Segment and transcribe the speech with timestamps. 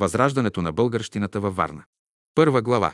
[0.00, 1.84] Възраждането на българщината във Варна.
[2.34, 2.92] Първа глава.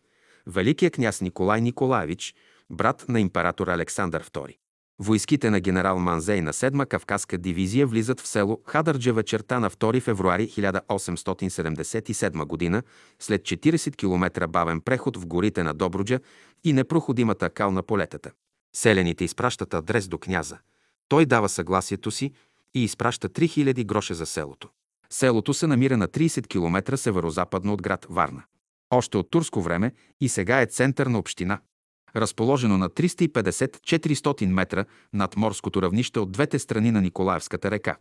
[0.46, 2.34] Великия княз Николай Николаевич,
[2.70, 4.56] брат на император Александър II.
[4.98, 10.00] Войските на генерал Манзей на 7-ма Кавказска дивизия влизат в село Хадърджа вечерта на 2
[10.00, 12.82] февруари 1877 година
[13.18, 16.20] след 40 км бавен преход в горите на Добруджа
[16.64, 18.30] и непроходимата кал на полетата.
[18.76, 20.58] Селените изпращат адрес до княза.
[21.08, 22.32] Той дава съгласието си
[22.74, 24.68] и изпраща 3000 гроша за селото.
[25.10, 28.42] Селото се намира на 30 км северо-западно от град Варна.
[28.90, 31.60] Още от турско време и сега е център на община.
[32.16, 37.96] Разположено на 350-400 метра над морското равнище от двете страни на Николаевската река,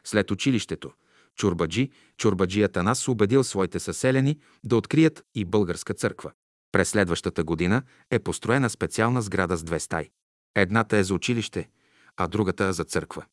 [0.05, 0.91] След училището,
[1.37, 6.33] Чурбаджи, чурбаджията нас убедил своите съселени да открият и българска църква.
[6.73, 10.11] През следващата година е построена специална сграда с две стаи.
[10.55, 11.69] Едната е за училище,
[12.17, 13.25] а другата е за църква.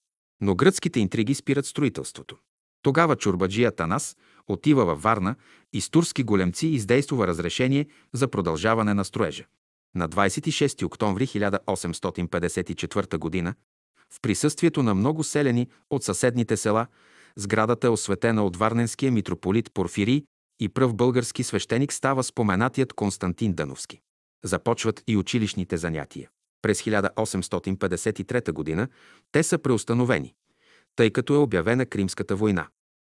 [0.42, 2.38] Но гръцките интриги спират строителството.
[2.82, 5.36] Тогава чурбаджията нас отива във Варна
[5.74, 9.46] и с турски големци издействува разрешение за продължаване на строежа.
[9.96, 13.54] На 26 октомври 1854 г.
[14.10, 16.88] в присъствието на много селени от съседните села
[17.38, 20.24] Сградата е осветена от варненския митрополит Порфирий
[20.60, 24.00] и пръв български свещеник става споменатият Константин Дановски.
[24.44, 26.30] Започват и училищните занятия.
[26.62, 28.88] През 1853 г.
[29.32, 30.34] те са преустановени,
[30.96, 32.68] тъй като е обявена Кримската война.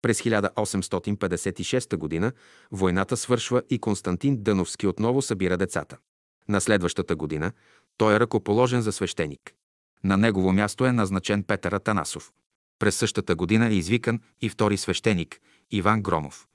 [0.01, 2.31] През 1856 г.
[2.71, 5.97] войната свършва и Константин Дъновски отново събира децата.
[6.49, 7.51] На следващата година
[7.97, 9.53] той е ръкоположен за свещеник.
[10.03, 12.31] На негово място е назначен Петър Атанасов.
[12.79, 15.39] През същата година е извикан и втори свещеник
[15.71, 16.47] Иван Громов.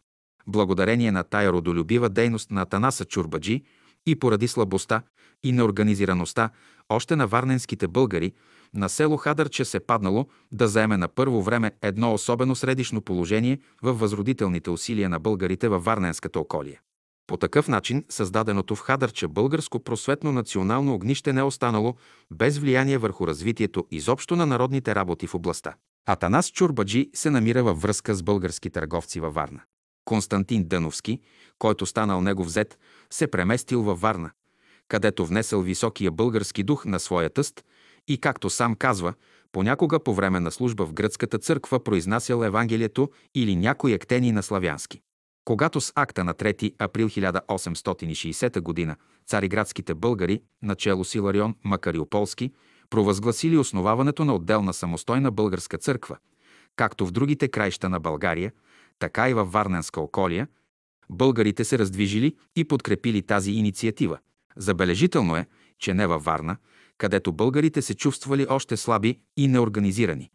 [0.46, 3.62] Благодарение на тая родолюбива дейност на Атанаса Чурбаджи
[4.06, 5.02] и поради слабостта
[5.44, 6.50] и неорганизираността,
[6.88, 8.32] още на варненските българи,
[8.74, 13.92] на село Хадърче се паднало да заеме на първо време едно особено средишно положение в
[13.92, 16.80] възродителните усилия на българите във Варненската околия.
[17.26, 21.94] По такъв начин създаденото в Хадърче българско просветно национално огнище не е останало
[22.30, 25.74] без влияние върху развитието изобщо на народните работи в областта.
[26.06, 29.60] Атанас Чурбаджи се намира във връзка с български търговци във Варна.
[30.04, 31.20] Константин Дъновски,
[31.58, 32.78] който станал негов зет,
[33.10, 34.30] се преместил във Варна,
[34.88, 37.64] където внесъл високия български дух на своя тъст
[38.08, 39.14] и, както сам казва,
[39.52, 45.00] понякога по време на служба в гръцката църква произнасял Евангелието или някои ектени на славянски.
[45.44, 48.96] Когато с акта на 3 април 1860 г.
[49.26, 52.52] цариградските българи, начало с Иларион Макариополски,
[52.92, 56.16] провъзгласили основаването на отделна самостойна българска църква,
[56.76, 58.52] както в другите краища на България,
[58.98, 60.48] така и във Варненска околия,
[61.10, 64.18] българите се раздвижили и подкрепили тази инициатива.
[64.56, 65.46] Забележително е,
[65.78, 66.56] че не във Варна,
[66.98, 70.30] където българите се чувствали още слаби и неорганизирани,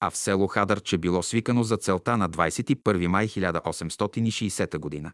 [0.00, 5.12] а в село Хадърче било свикано за целта на 21 май 1860 г.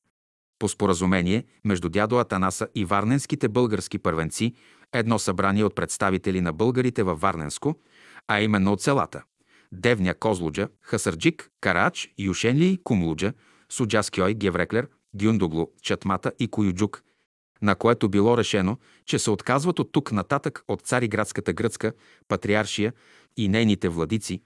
[0.59, 4.55] По споразумение между дядо Атанаса и варненските български първенци,
[4.95, 7.75] едно събрание от представители на българите във Варненско,
[8.29, 9.23] а именно от селата
[9.73, 13.33] Девня Козлуджа, Хасърджик, Карач, Юшенли, Кумлуджа,
[13.69, 17.03] Суджаскьой, Гевреклер, Гюндоглу, Чатмата и Коюджук,
[17.63, 21.93] на което било решено, че се отказват от тук нататък от цариградската гръцка
[22.29, 22.93] патриаршия
[23.37, 24.43] и нейните владици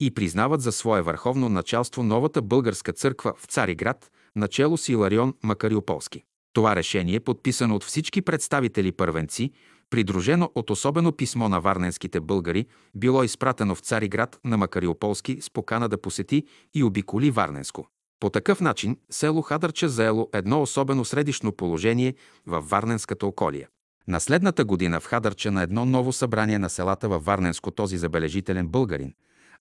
[0.00, 6.24] и признават за свое върховно началство новата българска църква в Цариград, начало с Иларион Макариополски.
[6.52, 9.52] Това решение, подписано от всички представители първенци,
[9.90, 15.88] придружено от особено писмо на варненските българи, било изпратено в Цариград на Макариополски с покана
[15.88, 16.44] да посети
[16.74, 17.88] и обиколи Варненско.
[18.20, 22.14] По такъв начин село Хадърче заело едно особено средишно положение
[22.46, 23.68] във Варненската околия.
[24.08, 28.68] На следната година в Хадърче на едно ново събрание на селата във Варненско този забележителен
[28.68, 29.14] българин,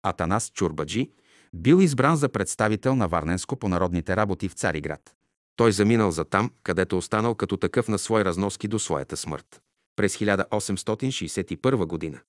[0.03, 1.11] Атанас Чурбаджи,
[1.53, 5.15] бил избран за представител на Варненско по народните работи в Цариград.
[5.55, 9.61] Той заминал за там, където останал като такъв на свои разноски до своята смърт.
[9.97, 12.19] През 1861 година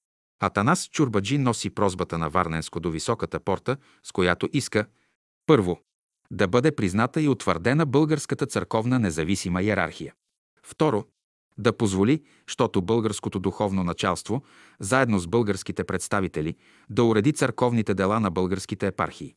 [0.40, 4.86] Атанас Чурбаджи носи прозбата на Варненско до високата порта, с която иска
[5.46, 5.80] първо
[6.30, 10.14] да бъде призната и утвърдена българската църковна независима иерархия.
[10.62, 11.04] Второ,
[11.58, 14.42] да позволи, щото българското духовно началство,
[14.80, 16.56] заедно с българските представители,
[16.90, 19.34] да уреди църковните дела на българските епархии.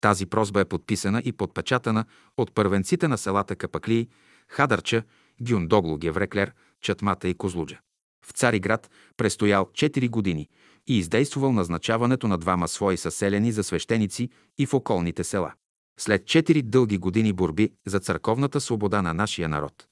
[0.00, 2.04] Тази прозба е подписана и подпечатана
[2.36, 4.08] от първенците на селата Капаклии,
[4.48, 5.02] Хадърча,
[5.40, 6.52] Гюндогло, Гевреклер,
[6.84, 7.78] Чатмата и Козлуджа.
[8.26, 10.48] В Цариград престоял 4 години
[10.86, 15.52] и издействувал назначаването на двама свои съселени за свещеници и в околните села.
[16.00, 19.86] След четири дълги години борби за църковната свобода на нашия народ,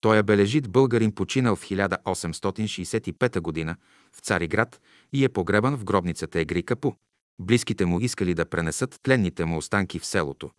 [0.00, 3.76] той е бележит българин починал в 1865 г.
[4.12, 4.80] в Цариград
[5.12, 6.92] и е погребан в гробницата Егри Капу.
[7.40, 10.50] Близките му искали да пренесат тленните му останки в селото,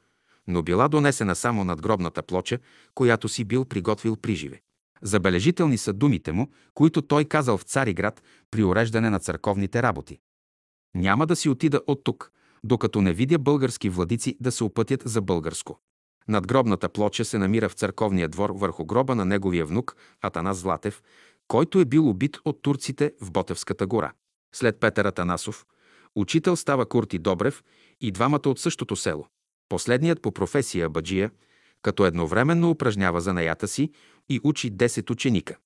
[0.47, 2.59] но била донесена само над гробната плоча,
[2.95, 4.61] която си бил приготвил приживе.
[5.01, 10.19] Забележителни са думите му, които той казал в Цариград при уреждане на църковните работи.
[10.95, 12.31] Няма да си отида от тук,
[12.63, 15.79] докато не видя български владици да се опътят за българско.
[16.27, 21.03] Надгробната плоча се намира в църковния двор върху гроба на неговия внук Атанас Златев,
[21.47, 24.11] който е бил убит от турците в Ботевската гора.
[24.55, 25.65] След Петър Атанасов,
[26.15, 27.63] учител става Курти Добрев
[28.01, 29.27] и двамата от същото село.
[29.69, 31.31] Последният по професия Баджия,
[31.81, 33.91] като едновременно упражнява занаята си
[34.29, 35.57] и учи 10 ученика.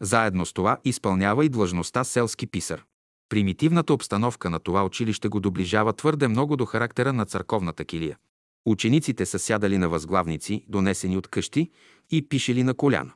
[0.00, 2.84] Заедно с това изпълнява и длъжността селски писар.
[3.28, 8.18] Примитивната обстановка на това училище го доближава твърде много до характера на църковната килия.
[8.66, 11.70] Учениците са сядали на възглавници, донесени от къщи,
[12.10, 13.12] и пишели на коляно.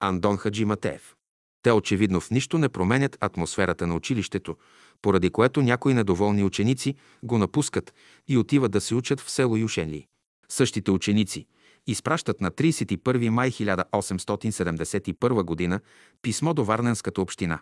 [0.00, 1.14] Андон Хаджи Матеев.
[1.62, 4.56] Те очевидно в нищо не променят атмосферата на училището,
[5.02, 7.94] поради което някои недоволни ученици го напускат
[8.28, 10.06] и отиват да се учат в село Юшенли.
[10.48, 11.46] Същите ученици
[11.86, 15.80] изпращат на 31 май 1871 г.
[16.22, 17.60] писмо до Варненската община,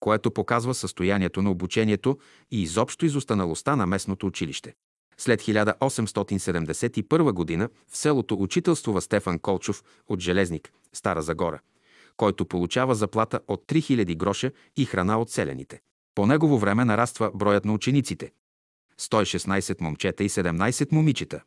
[0.00, 2.18] което показва състоянието на обучението
[2.50, 4.74] и изобщо изостаналостта на местното училище.
[5.20, 7.68] След 1871 г.
[7.88, 11.60] в селото учителствува Стефан Колчов от Железник, Стара Загора,
[12.16, 15.80] който получава заплата от 3000 гроша и храна от селените.
[16.14, 18.32] По негово време нараства броят на учениците.
[19.00, 21.42] 116 момчета и 17 момичета.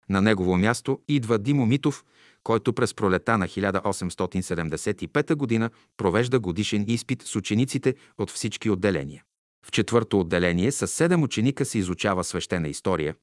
[0.09, 2.05] На негово място идва Димо Митов,
[2.43, 5.69] който през пролета на 1875 г.
[5.97, 9.23] провежда годишен изпит с учениците от всички отделения.
[9.65, 13.15] В четвърто отделение с седем ученика се изучава свещена история,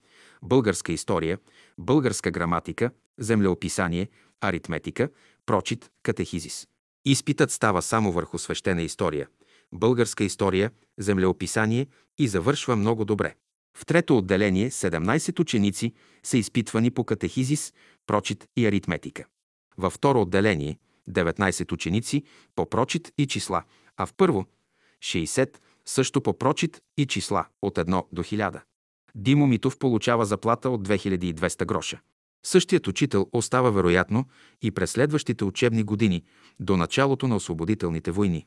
[0.42, 1.38] българска история,
[1.78, 4.08] българска граматика, землеописание,
[4.40, 5.08] аритметика,
[5.46, 6.66] прочит, катехизис.
[7.04, 9.28] Изпитът става само върху свещена история,
[9.72, 11.86] българска история, землеописание
[12.18, 13.34] и завършва много добре.
[13.76, 15.92] В трето отделение 17 ученици
[16.22, 17.72] са изпитвани по катехизис,
[18.06, 19.24] прочит и аритметика.
[19.78, 20.78] Във второ отделение
[21.10, 23.62] 19 ученици по прочит и числа,
[23.96, 24.46] а в първо
[25.04, 28.60] 60 също по прочит и числа от 1 до 1000.
[29.14, 32.00] Димо Митов получава заплата от 2200 гроша.
[32.46, 34.24] Същият учител остава вероятно
[34.62, 36.24] и през следващите учебни години
[36.60, 38.46] до началото на освободителните войни.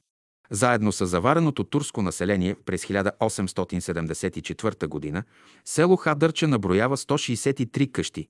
[0.51, 5.23] Заедно с завареното турско население през 1874 г.
[5.65, 8.27] село Хадърча наброява 163 къщи,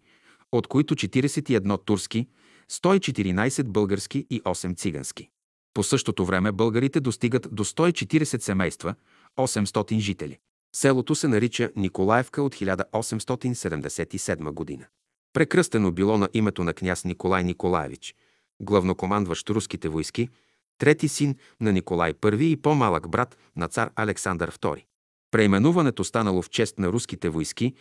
[0.51, 2.27] от които 41 турски,
[2.71, 5.29] 114 български и 8 цигански.
[5.73, 8.95] По същото време българите достигат до 140 семейства,
[9.37, 10.37] 800 жители.
[10.75, 14.85] Селото се нарича Николаевка от 1877 година.
[15.33, 18.15] Прекръстено било на името на княз Николай Николаевич,
[18.61, 20.29] главнокомандващ руските войски,
[20.79, 24.83] трети син на Николай I и по-малък брат на цар Александър II.
[25.31, 27.73] Преименуването станало в чест на руските войски,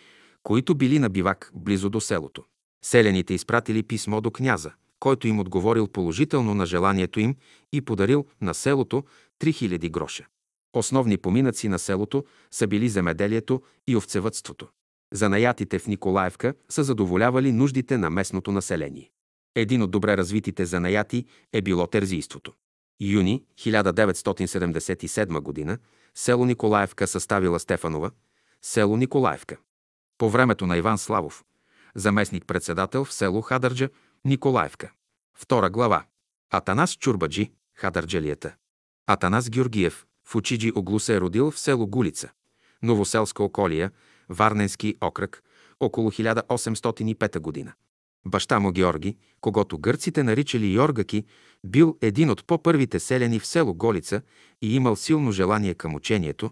[0.42, 2.44] които били на бивак близо до селото.
[2.84, 7.36] Селените изпратили писмо до княза, който им отговорил положително на желанието им
[7.72, 9.04] и подарил на селото
[9.40, 10.26] 3000 гроша.
[10.72, 14.68] Основни поминъци на селото са били земеделието и овцевътството.
[15.12, 19.10] Занаятите в Николаевка са задоволявали нуждите на местното население.
[19.54, 22.52] Един от добре развитите занаяти е било терзийството.
[23.00, 25.78] Юни 1977 г.
[26.14, 28.10] село Николаевка съставила Стефанова,
[28.62, 29.56] село Николаевка.
[30.18, 31.44] По времето на Иван Славов,
[31.94, 33.88] заместник-председател в село Хадърджа,
[34.24, 34.92] Николаевка.
[35.34, 36.04] Втора глава.
[36.50, 38.54] Атанас Чурбаджи, Хадърджалията.
[39.06, 42.30] Атанас Георгиев, в Учиджи Оглу се е родил в село Гулица,
[42.82, 43.90] Новоселска околия,
[44.28, 45.42] Варненски окръг,
[45.80, 47.72] около 1805 година.
[48.26, 51.24] Баща му Георги, когато гърците наричали Йоргаки,
[51.64, 54.22] бил един от по-първите селени в село Голица
[54.62, 56.50] и имал силно желание към учението,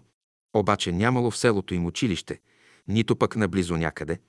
[0.53, 2.39] обаче нямало в селото им училище,
[2.87, 4.19] нито пък наблизо някъде,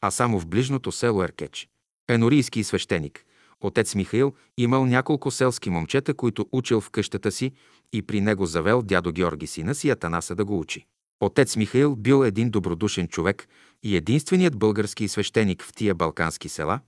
[0.00, 1.68] а само в ближното село Еркеч.
[2.08, 3.24] Енорийски свещеник,
[3.60, 7.52] отец Михаил имал няколко селски момчета, които учил в къщата си
[7.92, 10.86] и при него завел дядо Георги сина си Атанаса да го учи.
[11.20, 13.48] Отец Михаил бил един добродушен човек
[13.82, 16.80] и единственият български свещеник в тия балкански села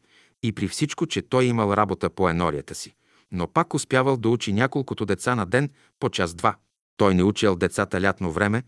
[0.43, 2.95] и при всичко, че той имал работа по енорията си,
[3.33, 6.57] но пак успявал да учи няколкото деца на ден по час-два.
[6.97, 8.63] Той не учил децата лятно време,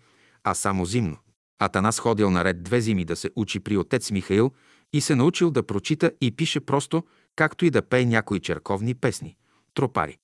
[0.44, 1.16] а само зимно.
[1.58, 4.52] Атанас ходил наред две зими да се учи при отец Михаил
[4.92, 7.02] и се научил да прочита и пише просто,
[7.36, 9.36] както и да пее някои черковни песни,
[9.74, 10.18] тропари.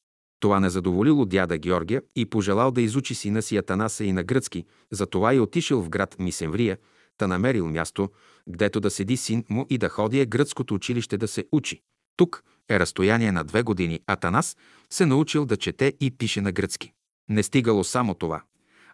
[0.45, 4.65] Това не задоволило дяда Георгия и пожелал да изучи сина си Атанаса и на гръцки,
[4.91, 6.79] затова и отишъл в град Мисемврия,
[7.19, 8.11] та намерил място,
[8.49, 11.81] гдето да седи син му и да ходи е гръцкото училище да се учи.
[12.17, 14.01] Тук е разстояние на две години.
[14.07, 14.57] Атанас
[14.91, 16.93] се научил да чете и пише на гръцки.
[17.29, 18.43] Не стигало само това,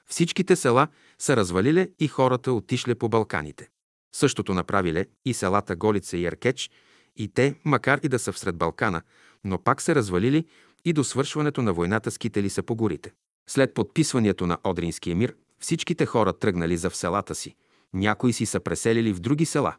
[0.06, 0.88] всичките села
[1.18, 3.68] са развалиле и хората отишле по Балканите.
[4.14, 6.70] Същото направиле и селата Голица и Аркеч,
[7.16, 9.02] и те, макар и да са всред Балкана,
[9.44, 10.46] но пак се развалили
[10.84, 13.12] и до свършването на войната скитали са по горите.
[13.48, 17.54] След подписването на Одринския мир, всичките хора тръгнали за в селата си.
[17.94, 19.76] Някои си са преселили в други села,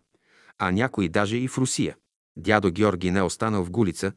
[0.60, 1.96] а някои даже и в Русия.
[2.38, 4.12] Дядо Георги не е останал в Гулица,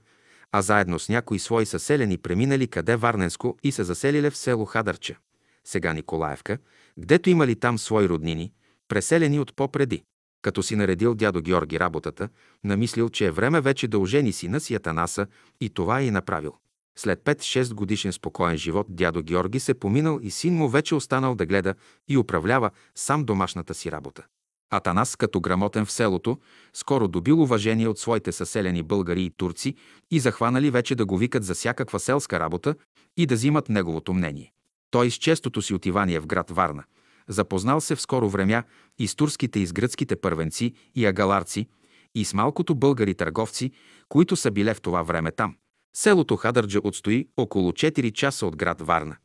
[0.52, 5.16] а заедно с някои свои съселени преминали къде Варненско и се заселили в село Хадърча,
[5.64, 6.58] сега Николаевка,
[6.98, 8.52] гдето имали там свои роднини,
[8.88, 10.02] преселени от по-преди.
[10.46, 12.28] Като си наредил дядо Георги работата,
[12.64, 15.26] намислил, че е време вече да ожени сина си Атанаса
[15.60, 16.52] и това е и направил.
[16.98, 21.46] След 5-6 годишен спокоен живот дядо Георги се поминал и син му вече останал да
[21.46, 21.74] гледа
[22.08, 24.22] и управлява сам домашната си работа.
[24.70, 26.38] Атанас, като грамотен в селото,
[26.72, 29.74] скоро добил уважение от своите съселени българи и турци
[30.10, 32.74] и захванали вече да го викат за всякаква селска работа
[33.16, 34.52] и да взимат неговото мнение.
[34.90, 36.84] Той с честото си отивание в град Варна–
[37.28, 38.62] Запознал се в скоро время
[38.98, 41.66] и с турските и с гръцките първенци и агаларци,
[42.14, 43.72] и с малкото българи търговци,
[44.08, 45.56] които са биле в това време там.
[45.96, 49.16] Селото Хадърджа отстои около 4 часа от град Варна,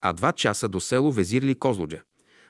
[0.00, 2.02] а 2 часа до село Везирли Козлуджа,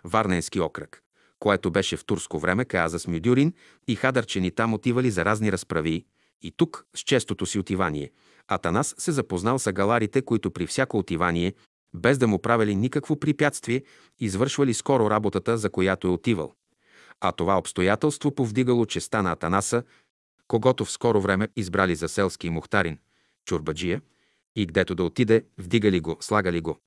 [0.05, 1.03] Варненски окръг,
[1.39, 3.53] което беше в турско време каза с Мюдюрин
[3.89, 6.05] и хадърчени там отивали за разни разправи.
[6.43, 8.11] И тук, с честото си отивание,
[8.49, 11.55] Атанас се запознал с агаларите, които при всяко отивание
[11.97, 13.83] без да му правили никакво препятствие,
[14.19, 16.55] извършвали скоро работата, за която е отивал.
[17.21, 19.83] А това обстоятелство повдигало честа на Атанаса,
[20.49, 22.99] когато в скоро време избрали за селски мухтарин,
[23.45, 24.01] чурбаджия,
[24.57, 26.81] и гдето да отиде, вдигали го, слагали го.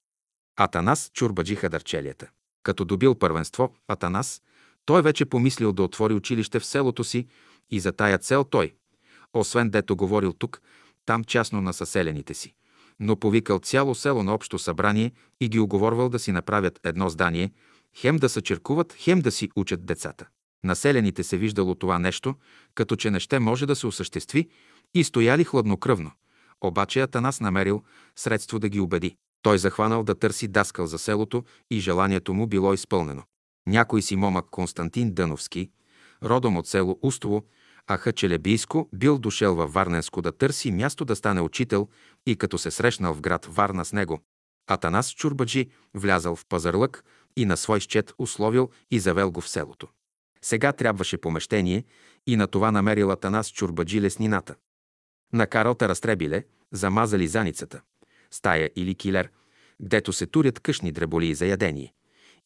[0.55, 2.29] Атанас чурбаджи хадърчелията.
[2.63, 4.41] Като добил първенство, Атанас,
[4.85, 7.27] той вече помислил да отвори училище в селото си
[7.69, 8.75] и за тая цел той,
[9.33, 10.61] освен дето говорил тук,
[11.05, 12.55] там частно на съселените си
[12.99, 17.51] но повикал цяло село на общо събрание и ги оговорвал да си направят едно здание,
[17.95, 20.27] хем да се черкуват, хем да си учат децата.
[20.63, 22.35] Населените се виждало това нещо,
[22.75, 24.49] като че не ще може да се осъществи
[24.93, 26.11] и стояли хладнокръвно.
[26.61, 27.83] Обаче Атанас намерил
[28.15, 29.15] средство да ги убеди.
[29.41, 33.23] Той захванал да търси даскал за селото и желанието му било изпълнено.
[33.67, 35.69] Някой си момък Константин Дъновски,
[36.23, 37.43] родом от село Устово,
[37.91, 41.87] а Хачелебийско бил дошел във Варненско да търси място да стане учител
[42.25, 44.19] и като се срещнал в град Варна с него,
[44.67, 47.03] Атанас Чурбаджи влязал в пазарлък
[47.37, 49.87] и на свой щет условил и завел го в селото.
[50.41, 51.83] Сега трябваше помещение
[52.27, 54.55] и на това намерил Атанас Чурбаджи леснината.
[55.33, 57.81] Накарал разтребиле, замазали заницата,
[58.31, 59.29] стая или килер,
[59.81, 61.93] гдето се турят къшни дреболи за ядение.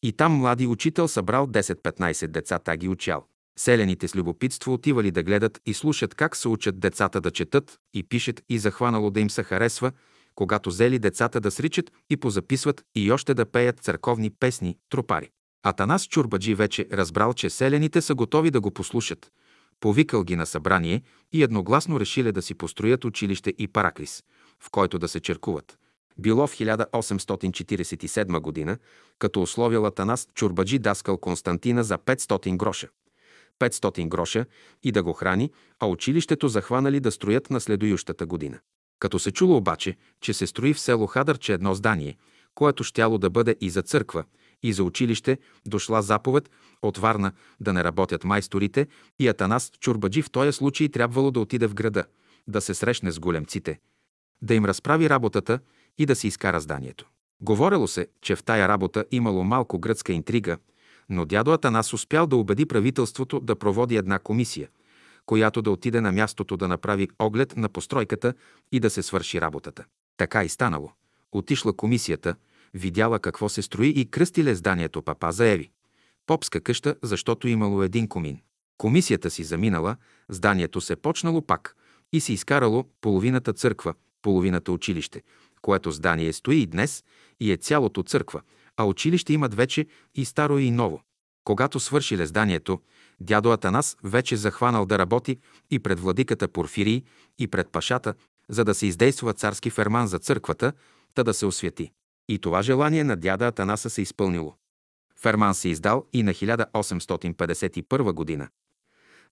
[0.02, 3.26] И там млади учител събрал 10-15 деца, та ги учал.
[3.58, 8.02] Селените с любопитство отивали да гледат и слушат как се учат децата да четат и
[8.02, 9.92] пишат и захванало да им се харесва,
[10.34, 15.30] когато зели децата да сричат и позаписват и още да пеят църковни песни, тропари.
[15.62, 19.32] Атанас Чурбаджи вече разбрал, че селените са готови да го послушат.
[19.80, 24.22] Повикал ги на събрание и едногласно решили да си построят училище и параклис,
[24.60, 25.78] в който да се черкуват.
[26.18, 28.78] Било в 1847 година,
[29.18, 32.88] като условил Атанас Чурбаджи даскал Константина за 500 гроша.
[33.60, 34.46] 500 гроша
[34.82, 38.58] и да го храни, а училището захванали да строят на следующата година.
[38.98, 42.16] Като се чуло обаче, че се строи в село Хадърче едно здание,
[42.54, 44.24] което щяло да бъде и за църква,
[44.62, 46.50] и за училище, дошла заповед
[46.82, 48.86] от Варна да не работят майсторите
[49.18, 52.04] и Атанас Чурбаджи в този случай трябвало да отиде в града,
[52.48, 53.80] да се срещне с големците,
[54.42, 55.58] да им разправи работата
[55.98, 57.08] и да си изкара зданието.
[57.40, 60.58] Говорело се, че в тая работа имало малко гръцка интрига–
[61.08, 64.68] но дядо Атанас успял да убеди правителството да проводи една комисия,
[65.26, 68.34] която да отиде на мястото да направи оглед на постройката
[68.72, 69.84] и да се свърши работата.
[70.16, 70.90] Така и станало.
[71.32, 72.34] Отишла комисията,
[72.74, 75.70] видяла какво се строи и кръстиле зданието папа заяви.
[76.26, 78.40] Попска къща, защото имало един комин.
[78.78, 79.96] Комисията си заминала,
[80.28, 81.76] зданието се почнало пак
[82.12, 85.22] и си изкарало половината църква, половината училище,
[85.62, 87.04] което здание стои и днес
[87.40, 88.40] и е цялото църква,
[88.76, 91.00] а училище имат вече и старо и ново.
[91.44, 92.80] Когато свърши лезданието,
[93.20, 95.38] дядо Атанас вече захванал да работи
[95.70, 97.02] и пред владиката Порфирий,
[97.38, 98.14] и пред пашата,
[98.48, 100.72] за да се издейства царски ферман за църквата,
[101.14, 101.90] та да се освети.
[102.28, 104.54] И това желание на дяда Атанаса се изпълнило.
[105.16, 108.48] Ферман се издал и на 1851 година.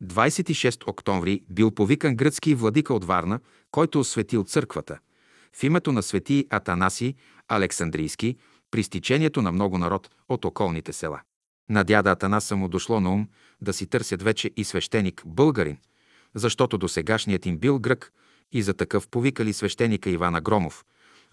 [0.03, 4.99] 26 октомври бил повикан гръцки владика от Варна, който осветил църквата,
[5.57, 7.15] в името на свети Атанасий
[7.49, 8.37] Александрийски
[8.73, 11.21] при стичението на много народ от околните села.
[11.71, 13.29] На дяда Атанаса му дошло на ум
[13.61, 15.77] да си търсят вече и свещеник българин,
[16.35, 18.13] защото досегашният им бил грък
[18.53, 20.85] и за такъв повикали свещеника Ивана Громов,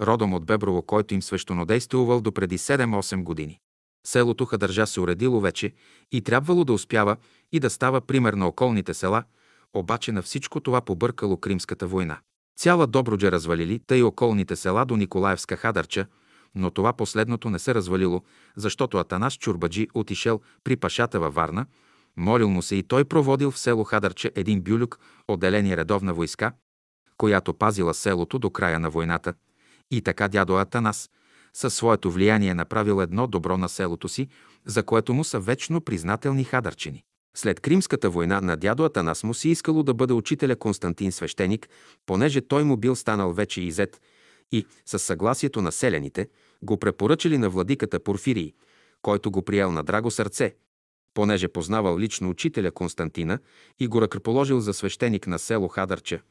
[0.02, 3.60] родом от Беброво, който им свещенодействувал до преди 7-8 години.
[4.08, 5.74] Селото Хадържа се уредило вече
[6.12, 7.18] и трябвало да успява
[7.52, 9.24] и да става пример на околните села,
[9.74, 12.20] обаче на всичко това побъркало Кримската война.
[12.60, 16.06] Цяла Добруджа развалили, тъй околните села до Николаевска Хадърча,
[16.56, 18.24] но това последното не се развалило,
[18.56, 21.66] защото Атанас Чурбаджи отишел при пашата във Варна,
[22.18, 26.54] молил му се и той проводил в село Хадърче един бюлюк, отделение редовна войска,
[27.18, 29.34] която пазила селото до края на войната.
[29.92, 31.10] И така дядо Атанас
[31.54, 34.28] със своето влияние направил едно добро на селото си,
[34.66, 37.04] за което му са вечно признателни хадърчени.
[37.36, 41.70] След Кримската война на дядо Атанас му си искало да бъде учителя Константин свещеник,
[42.06, 44.02] понеже той му бил станал вече изет
[44.52, 46.28] и, с съгласието на селените,
[46.62, 48.54] го препоръчали на владиката Порфирий,
[49.02, 50.56] който го приел на драго сърце,
[51.14, 53.40] понеже познавал лично учителя Константина
[53.80, 56.22] и го ръкоположил за свещеник на село Хадърча,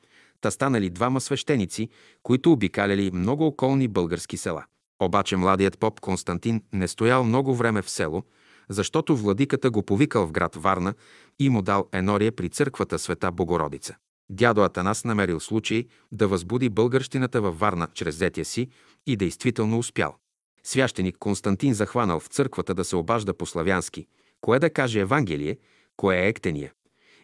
[0.40, 1.88] та станали двама свещеници,
[2.22, 4.64] които обикаляли много околни български села.
[5.02, 8.22] Обаче младият поп Константин не стоял много време в село,
[8.68, 10.94] защото владиката го повикал в град Варна
[11.38, 13.96] и му дал енория при църквата Света Богородица.
[14.30, 18.68] Дядо Атанас намерил случай да възбуди българщината във Варна чрез зетя си
[19.06, 20.16] и действително успял.
[20.64, 24.06] Священик Константин захванал в църквата да се обажда по-славянски,
[24.40, 25.58] кое да каже Евангелие,
[25.96, 26.72] кое е ектения.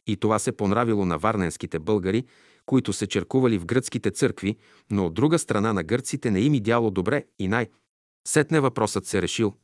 [0.07, 2.25] И това се понравило на варненските българи,
[2.67, 4.57] които се черкували в гръцките църкви,
[4.91, 7.69] но от друга страна на гърците не им идяло добре и най-
[8.29, 9.55] Сетне въпросът се решил.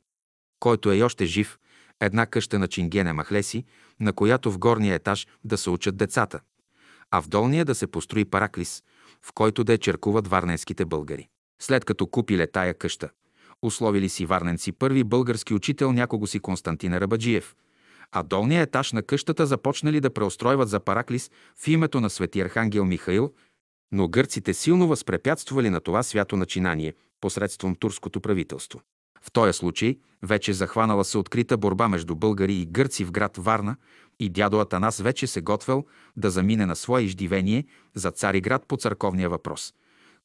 [0.59, 1.57] който е още жив,
[2.01, 3.65] една къща на Чингене Махлеси,
[3.99, 6.39] на която в горния етаж да се учат децата,
[7.11, 8.83] а в долния да се построи параклис,
[9.21, 11.27] в който да е черкуват варненските българи.
[11.61, 13.09] След като купиле тая къща,
[13.61, 17.55] условили си варненци първи български учител някого си Константина Рабаджиев,
[18.11, 21.31] а долния етаж на къщата започнали да преустройват за параклис
[21.63, 23.33] в името на свети архангел Михаил,
[23.91, 28.81] но гърците силно възпрепятствали на това свято начинание посредством турското правителство.
[29.27, 33.75] В този случай вече захванала се открита борба между българи и гърци в град Варна
[34.19, 35.85] и дядо Атанас вече се готвел
[36.17, 39.73] да замине на свое издивение за Цариград по църковния въпрос,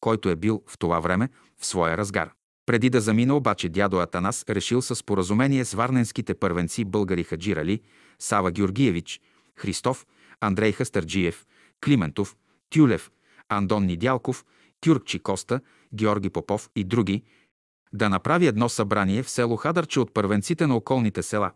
[0.00, 1.28] който е бил в това време
[1.60, 2.30] в своя разгар.
[2.66, 7.80] Преди да замина обаче дядо Атанас решил със споразумение с варненските първенци българи Хаджирали,
[8.18, 9.20] Сава Георгиевич,
[9.56, 10.06] Христов,
[10.40, 11.46] Андрей Хастърджиев,
[11.84, 12.36] Климентов,
[12.70, 13.10] Тюлев,
[13.48, 14.44] Андон Нидялков,
[14.84, 15.60] Кюркчи Коста,
[15.94, 17.22] Георги Попов и други,
[17.92, 21.50] да направи едно събрание в село Хадърче от първенците на околните села,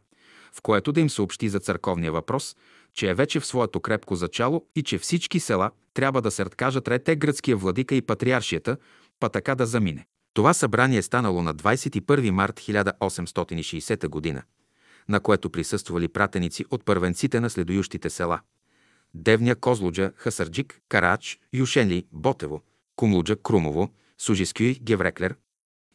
[0.53, 2.57] в което да им съобщи за църковния въпрос,
[2.94, 6.88] че е вече в своето крепко зачало и че всички села трябва да се откажат
[6.88, 8.77] рете гръцкия владика и патриаршията,
[9.20, 10.07] па така да замине.
[10.35, 14.42] Това събрание е станало на 21 март 1860 г.,
[15.09, 18.40] на което присъствали пратеници от първенците на следующите села.
[19.14, 22.62] Девня, Козлуджа, Хасарджик, Карач, Юшенли, Ботево,
[22.96, 25.35] Кумлуджа, Крумово, Сужискюй, Гевреклер,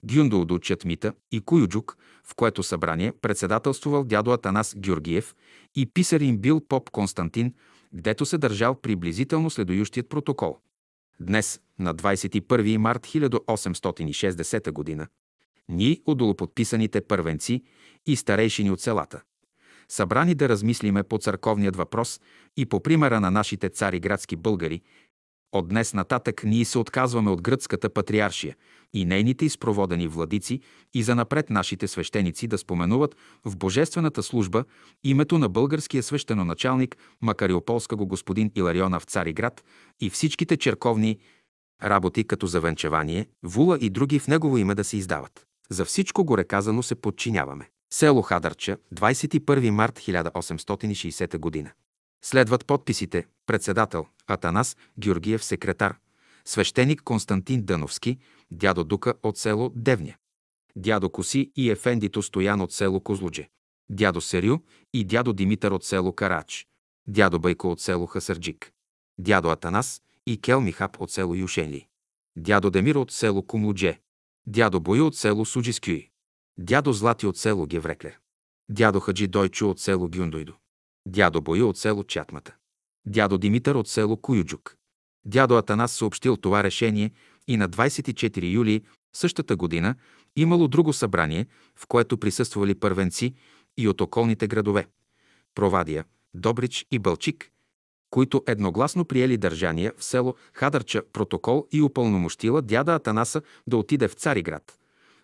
[0.04, 5.36] Гюндолдо Чатмита и Куюджук, в което събрание председателствувал дядо Атанас Георгиев
[5.76, 7.54] и писар им бил поп Константин,
[7.94, 10.58] гдето се държал приблизително следующият протокол.
[11.20, 15.08] Днес, на 21 март 1860 г.,
[15.70, 17.64] ние, удолоподписаните първенци
[18.06, 19.22] и старейшини от селата,
[19.90, 22.22] събрани да размислиме по църковният въпрос
[22.58, 24.82] и по примера на нашите цари градски българи,
[25.52, 28.56] от днес нататък ние се отказваме от гръцката патриаршия
[28.94, 30.60] и нейните изпроводени владици
[30.94, 34.64] и занапред нашите свещеници да споменуват в божествената служба
[35.04, 39.64] името на българския свещеноначалник Макариополска го господин Илариона в Цариград
[40.02, 41.18] и всичките черковни
[41.84, 45.46] работи като завенчевание, вула и други в негово име да се издават.
[45.70, 47.70] За всичко горе казано се подчиняваме.
[47.94, 51.72] Село Хадърча, 21 март 1860 година.
[52.22, 53.26] Следват подписите.
[53.46, 55.98] Председател Атанас Георгиев секретар,
[56.46, 58.20] свещеник Константин Дъновски,
[58.52, 60.16] дядо Дука от село Девня,
[60.76, 63.50] дядо Коси и Ефендито Стоян от село Козлудже,
[63.90, 64.58] дядо Серю
[64.94, 66.68] и дядо Димитър от село Карач,
[67.08, 68.72] дядо Байко от село Хасърджик,
[69.18, 71.88] дядо Атанас и Кел Михап от село Юшенли,
[72.36, 74.00] дядо Демир от село Кумлудже,
[74.48, 76.10] дядо Бою от село Суджискюи,
[76.58, 78.20] дядо Злати от село Гевреклер,
[78.70, 80.54] Дядо Хаджи Дойчо от село Гюндойдо.
[81.08, 82.56] Дядо Боя от село Чатмата.
[83.06, 84.76] Дядо Димитър от село Куюджук.
[85.26, 87.12] Дядо Атанас съобщил това решение
[87.48, 88.82] и на 24 юли
[89.14, 89.96] същата година
[90.36, 93.34] имало друго събрание, в което присъствали първенци
[93.78, 94.88] и от околните градове–
[95.56, 97.52] Провадия, Добрич и Бълчик,
[98.10, 104.14] които едногласно приели държания в село Хадърча протокол и упълномощила дяда Атанаса да отиде в
[104.14, 104.80] Цариград,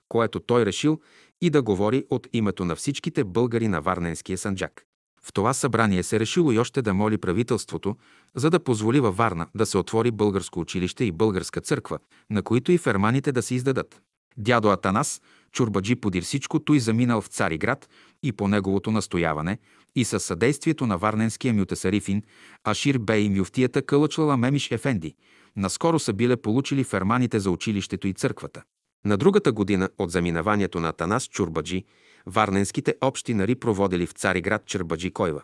[0.10, 1.02] което той решил
[1.42, 4.88] и да говори от името на всичките българи на Варненския санджак.
[5.24, 7.96] В това събрание се решило и още да моли правителството,
[8.36, 12.00] за да позволи във Варна да се отвори българско училище и българска църква,
[12.30, 14.02] на които и ферманите да се издадат.
[14.38, 17.90] Дядо Атанас, чурбаджи подир всичко, той заминал в Цариград
[18.24, 19.58] и по неговото настояване
[19.96, 22.24] и със съдействието на варненския мютесарифин
[22.64, 25.16] Ашир Бей и мюфтията Кълъчлала Мемиш Ефенди,
[25.56, 28.64] наскоро са биле получили ферманите за училището и църквата.
[29.06, 31.86] На другата година от заминаването на Атанас Чурбаджи,
[32.28, 35.42] варненските общинари проводили в Цариград Чербаджи Койва.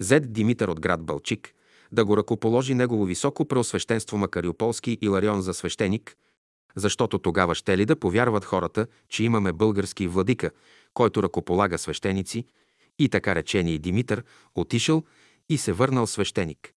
[0.00, 1.54] Зед Димитър от град Балчик,
[1.92, 6.16] да го ръкоположи негово високо преосвещенство Макариополски Иларион за свещеник,
[6.76, 10.50] защото тогава ще ли да повярват хората, че имаме български владика,
[10.94, 12.44] който ръкополага свещеници,
[12.98, 15.04] и така речени Димитър отишъл
[15.48, 16.72] и се върнал свещеник,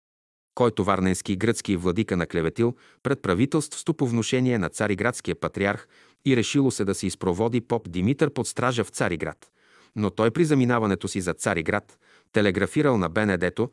[0.55, 5.87] който варненски гръцки владика наклеветил пред правителството по внушение на цариградския патриарх
[6.25, 9.51] и решило се да се изпроводи поп Димитър под стража в Цариград.
[9.95, 11.99] Но той при заминаването си за Цариград
[12.31, 13.71] телеграфирал на Бенедето,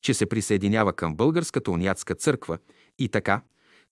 [0.00, 2.58] че се присъединява към Българската униатска църква
[2.98, 3.42] и така,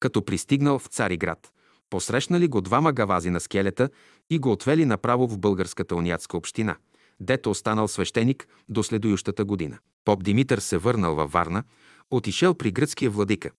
[0.00, 1.52] като пристигнал в Цариград,
[1.90, 3.90] посрещнали го двама гавази на скелета
[4.30, 6.76] и го отвели направо в Българската униатска община,
[7.20, 9.78] дето останал свещеник до следующата година.
[10.04, 11.64] Поп Димитър се върнал във Варна,
[12.10, 13.50] отишел при гръцкия владика.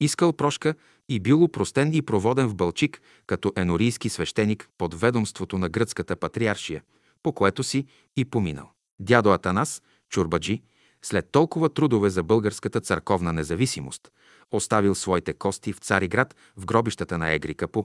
[0.00, 0.74] Искал прошка
[1.08, 6.82] и бил упростен и проводен в Бълчик като енорийски свещеник под ведомството на гръцката патриаршия,
[7.22, 7.86] по което си
[8.16, 8.70] и поминал.
[9.00, 10.62] Дядо Атанас, чурбаджи,
[11.02, 14.12] след толкова трудове за българската църковна независимост,
[14.50, 17.84] оставил своите кости в Цариград в гробищата на Егри Капу,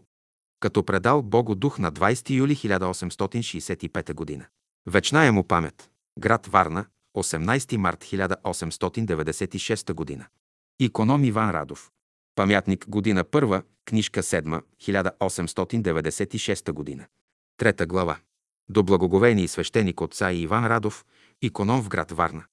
[0.59, 4.47] като предал Богу дух на 20 юли 1865 г.
[4.87, 5.89] Вечна е му памет.
[6.19, 6.85] Град Варна,
[7.17, 10.27] 18 март 1896 г.
[10.79, 11.91] Иконом Иван Радов.
[12.35, 17.07] Памятник година първа, книжка 7, 1896 г.
[17.57, 18.17] Трета глава.
[18.69, 21.05] До благоговени свещеник отца и Иван Радов,
[21.41, 22.43] иконом в град Варна.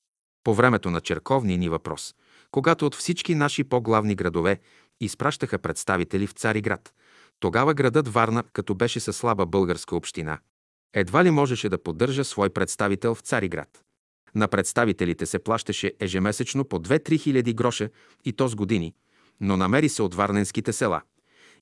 [0.45, 2.15] По времето на черковния ни въпрос,
[2.51, 4.61] когато от всички наши по-главни градове
[5.01, 6.95] изпращаха представители в Цариград,
[7.41, 10.39] тогава градът Варна, като беше със слаба българска община,
[10.93, 13.84] едва ли можеше да поддържа свой представител в Цариград.
[14.35, 17.89] На представителите се плащаше ежемесечно по 2-3 хиляди гроша
[18.25, 18.95] и то с години,
[19.41, 21.03] но намери се от варненските села.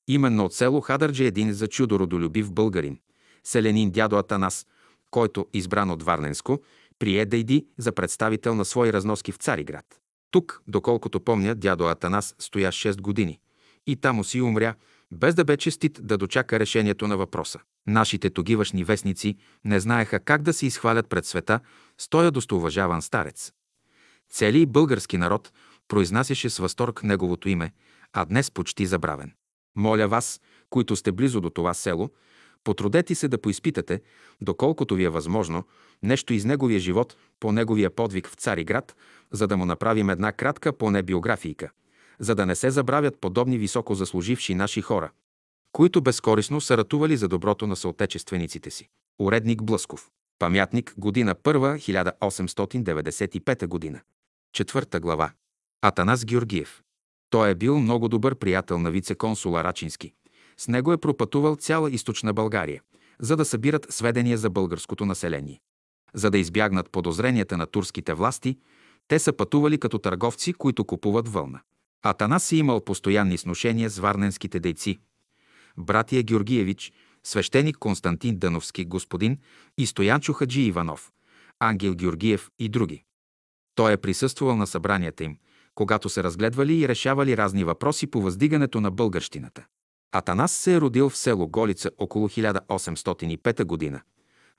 [0.07, 2.99] Именно от село Хадърджи един за чудо родолюбив българин,
[3.43, 4.67] селенин дядо Атанас,
[5.11, 6.61] който, избран от Варненско,
[6.99, 9.85] прие да иди за представител на свои разноски в Цариград.
[10.31, 13.39] Тук, доколкото помня, дядо Атанас стоя 6 години
[13.87, 14.75] и там си умря,
[15.11, 17.59] без да бе честит да дочака решението на въпроса.
[17.87, 21.59] Нашите тогивашни вестници не знаеха как да се изхвалят пред света
[21.97, 23.53] с този достоуважаван старец.
[24.29, 25.51] Целият български народ
[25.87, 27.71] произнасяше с възторг неговото име,
[28.13, 29.31] а днес почти забравен.
[29.75, 32.09] Моля вас, които сте близо до това село,
[32.63, 34.01] потрудете се да поизпитате,
[34.41, 35.63] доколкото ви е възможно,
[36.03, 38.95] нещо из неговия живот по неговия подвиг в Цариград,
[39.31, 41.71] за да му направим една кратка поне биографийка,
[42.19, 45.11] за да не се забравят подобни високо заслуживши наши хора,
[45.71, 48.89] които безкорисно са ратували за доброто на съотечествениците си.
[49.19, 50.09] Уредник Блъсков.
[50.39, 54.01] Памятник, година първа, 1895 година.
[54.53, 55.31] Четвърта глава.
[55.81, 56.81] Атанас Георгиев.
[57.29, 60.13] Той е бил много добър приятел на вице-консула Рачински.
[60.57, 62.81] С него е пропътувал цяла източна България,
[63.19, 65.59] за да събират сведения за българското население.
[66.13, 68.57] За да избягнат подозренията на турските власти,
[69.07, 71.61] те са пътували като търговци, които купуват вълна.
[72.03, 74.99] Атанас си имал постоянни сношения с варненските дейци.
[75.77, 79.37] Братия Георгиевич, свещеник Константин Дановски, господин
[79.77, 81.11] и Стоянчо Хаджи Иванов,
[81.59, 83.03] Ангел Георгиев и други.
[83.75, 85.37] Той е присъствал на събранията им,
[85.75, 89.65] когато се разгледвали и решавали разни въпроси по въздигането на българщината.
[90.11, 94.01] Атанас се е родил в село Голица около 1805 година.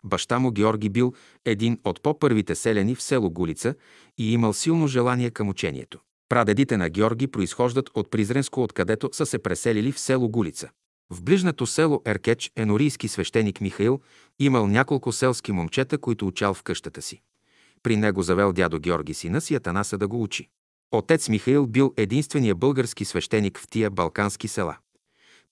[0.05, 3.75] Баща му Георги бил един от по-първите селени в село Голица
[4.19, 6.01] и имал силно желание към учението.
[6.29, 10.71] Прадедите на Георги произхождат от Призренско, откъдето са се преселили в село Гулица.
[11.11, 14.01] В ближното село Еркеч енорийски свещеник Михаил
[14.39, 17.23] имал няколко селски момчета, които учал в къщата си.
[17.83, 20.49] При него завел дядо Георги сина си Атанаса да го учи.
[20.91, 24.77] Отец Михаил бил единствения български свещеник в тия балкански села.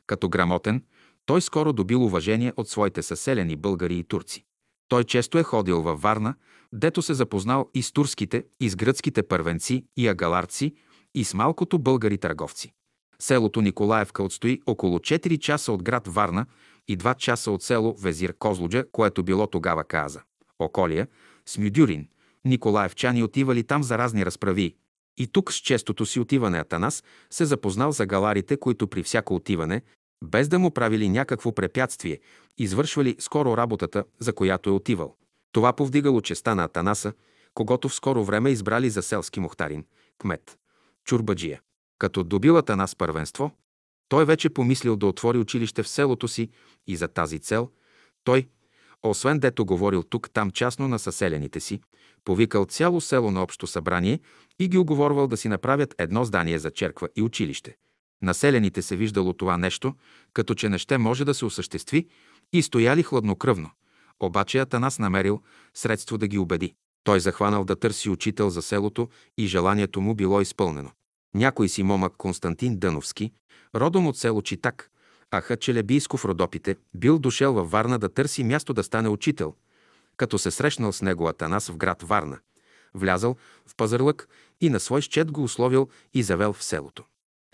[0.08, 0.84] Като грамотен,
[1.26, 4.46] той скоро добил уважение от своите съселени българи и турци.
[4.88, 6.36] Той често е ходил във Варна,
[6.74, 10.76] дето се запознал и с турските, и с гръцките първенци, и агаларци,
[11.16, 12.74] и с малкото българи търговци.
[13.22, 16.46] Селото Николаевка отстои около 4 часа от град Варна
[16.88, 20.22] и 2 часа от село Везир Козлуджа, което било тогава каза.
[20.60, 21.08] Околия,
[21.46, 22.08] Смюдюрин,
[22.46, 24.76] Николаевчани отивали там за разни разправи.
[25.18, 29.82] И тук с честото си отиване Атанас се запознал за галарите, които при всяко отиване,
[30.24, 32.20] без да му правили някакво препятствие,
[32.58, 35.16] извършвали скоро работата, за която е отивал.
[35.52, 37.14] Това повдигало честа на Атанаса,
[37.54, 39.86] когато в скоро време избрали за селски мухтарин,
[40.18, 40.58] кмет,
[41.06, 41.62] чурбаджия.
[42.02, 43.52] Като добил Атанас първенство,
[44.10, 46.50] той вече помислил да отвори училище в селото си
[46.88, 47.70] и за тази цел
[48.24, 48.48] той,
[49.04, 51.82] освен дето говорил тук-там частно на съселените си,
[52.26, 54.20] повикал цяло село на общо събрание
[54.60, 57.76] и ги оговорвал да си направят едно здание за черква и училище.
[58.22, 59.96] Населените се виждало това нещо,
[60.34, 62.08] като че не ще може да се осъществи
[62.54, 63.70] и стояли хладнокръвно.
[64.20, 65.42] Обаче Атанас намерил
[65.74, 66.76] средство да ги убеди.
[67.04, 70.92] Той захванал да търси учител за селото и желанието му било изпълнено.
[71.34, 73.32] Някой си момък Константин Дъновски,
[73.76, 74.91] родом от село Читак,
[75.32, 79.56] Аха Челебийско в Родопите, бил дошел във Варна да търси място да стане учител,
[80.17, 82.39] като се срещнал с него Атанас в град Варна,
[82.94, 83.36] влязал
[83.67, 84.28] в пазарлък
[84.62, 87.04] и на свой щет го условил и завел в селото.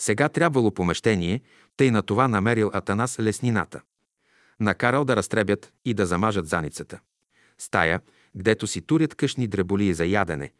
[0.02, 1.42] Сега трябвало помещение,
[1.78, 3.82] тъй на това намерил Атанас леснината.
[4.60, 7.00] Накарал да разтребят и да замажат заницата.
[7.58, 8.02] Стая,
[8.36, 10.52] гдето си турят къшни дреболии за ядене,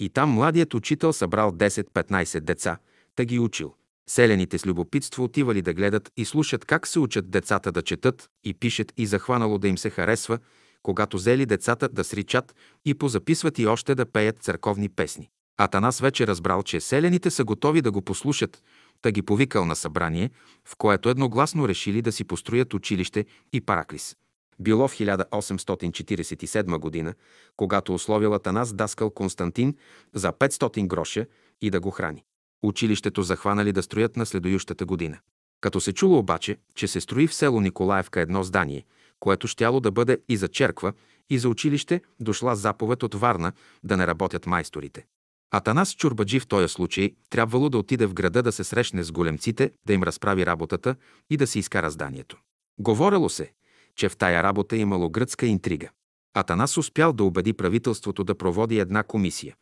[0.00, 2.78] и там младият учител събрал 10-15 деца,
[3.16, 3.74] та ги учил–
[4.06, 8.54] Селените с любопитство отивали да гледат и слушат как се учат децата да четат и
[8.54, 10.38] пишат и захванало да им се харесва,
[10.82, 12.54] когато взели децата да сричат
[12.84, 15.28] и позаписват и още да пеят църковни песни.
[15.56, 18.62] Атанас вече разбрал, че селените са готови да го послушат,
[19.02, 20.30] та ги повикал на събрание,
[20.64, 24.16] в което едногласно решили да си построят училище и параклис.
[24.60, 27.14] Било в 1847 година,
[27.56, 29.74] когато условил Атанас даскал Константин
[30.14, 31.26] за 500 гроша
[31.62, 32.24] и да го храни.
[32.62, 35.18] Училището захванали да строят на следующата година.
[35.60, 38.84] Като се чуло обаче, че се строи в село Николаевка едно здание,
[39.20, 40.92] което щяло да бъде и за черква,
[41.30, 43.52] и за училище, дошла заповед от Варна
[43.84, 45.06] да не работят майсторите.
[45.50, 49.70] Атанас Чурбаджи в този случай трябвало да отиде в града да се срещне с големците,
[49.86, 50.96] да им разправи работата
[51.30, 52.38] и да си изкара зданието.
[52.78, 53.52] Говорело се,
[53.96, 55.88] че в тая работа имало гръцка интрига.
[56.34, 59.54] Атанас успял да убеди правителството да проводи една комисия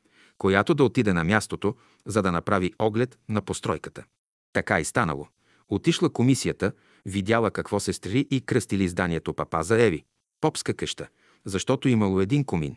[0.43, 1.75] която да отиде на мястото,
[2.07, 4.05] за да направи оглед на постройката.
[4.53, 5.27] Така и станало.
[5.69, 6.73] Отишла комисията,
[7.07, 10.05] видяла какво се стри и кръстили зданието папа за Еви,
[10.41, 11.09] попска къща,
[11.45, 12.77] защото имало един комин.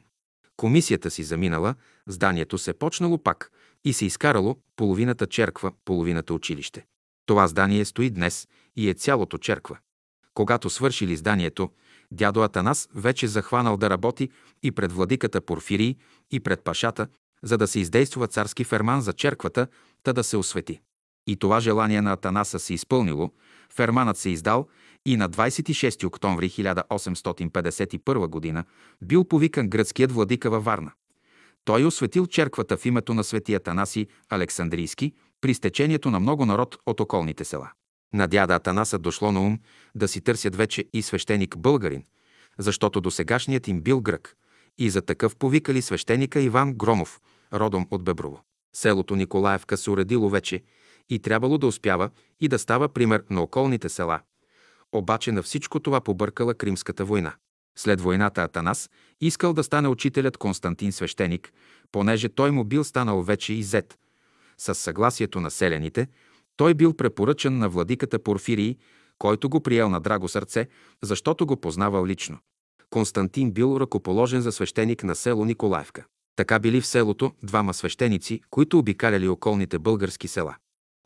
[0.57, 1.75] Комисията си заминала,
[2.07, 3.51] зданието се почнало пак
[3.85, 6.85] и се изкарало половината черква, половината училище.
[7.25, 9.77] Това здание стои днес и е цялото черква.
[10.35, 11.69] Когато свършили зданието,
[12.11, 14.29] Дядо Атанас вече захванал да работи
[14.63, 15.95] и пред владиката Порфирий,
[16.31, 17.07] и пред пашата,
[17.43, 19.67] за да се издейства царски ферман за черквата,
[20.03, 20.81] та да се освети.
[21.27, 23.31] И това желание на Атанаса се изпълнило,
[23.69, 24.67] ферманът се издал
[25.05, 28.63] и на 26 октомври 1851 г.
[29.01, 30.91] бил повикан гръцкият владика във Варна.
[31.65, 36.99] Той осветил черквата в името на свети Атанаси Александрийски при стечението на много народ от
[36.99, 37.71] околните села.
[38.15, 39.59] На дяда Атанаса дошло на ум
[39.95, 42.03] да си търсят вече и свещеник българин,
[42.57, 44.35] защото досегашният им бил грък,
[44.77, 47.21] и за такъв повикали свещеника Иван Громов,
[47.53, 48.41] родом от Беброво.
[48.75, 50.63] Селото Николаевка се уредило вече
[51.09, 52.09] и трябвало да успява
[52.39, 54.19] и да става пример на околните села.
[54.91, 57.33] Обаче на всичко това побъркала Кримската война.
[57.77, 58.89] След войната Атанас
[59.21, 61.53] искал да стане учителят Константин свещеник,
[61.91, 63.99] понеже той му бил станал вече и зет.
[64.57, 66.07] С съгласието на селените,
[66.57, 68.77] той бил препоръчан на владиката Порфирий,
[69.17, 70.67] който го приел на драго сърце,
[71.03, 72.37] защото го познавал лично.
[72.89, 76.05] Константин бил ръкоположен за свещеник на село Николаевка.
[76.35, 80.55] Така били в селото двама свещеници, които обикаляли околните български села.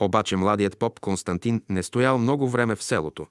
[0.02, 3.28] Обаче младият поп Константин не стоял много време в селото,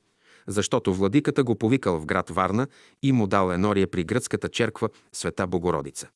[0.46, 2.66] защото владиката го повикал в град Варна
[3.02, 6.08] и му дал енорие при гръцката черква Света Богородица.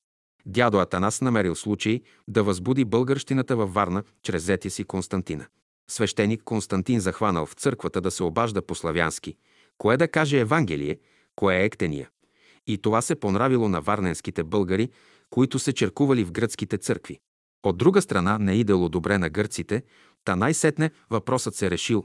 [0.46, 5.46] Дядо Атанас намерил случай да възбуди българщината във Варна чрез зетя си Константина.
[5.91, 9.37] Свещеник Константин захванал в църквата да се обажда по-славянски,
[9.78, 10.99] кое да каже Евангелие,
[11.37, 12.11] кое е ектения.
[12.66, 14.91] И това се понравило на варненските българи,
[15.30, 17.18] които се черкували в гръцките църкви.
[17.62, 19.83] От друга страна не идело добре на гърците,
[20.24, 22.05] та най-сетне въпросът се решил.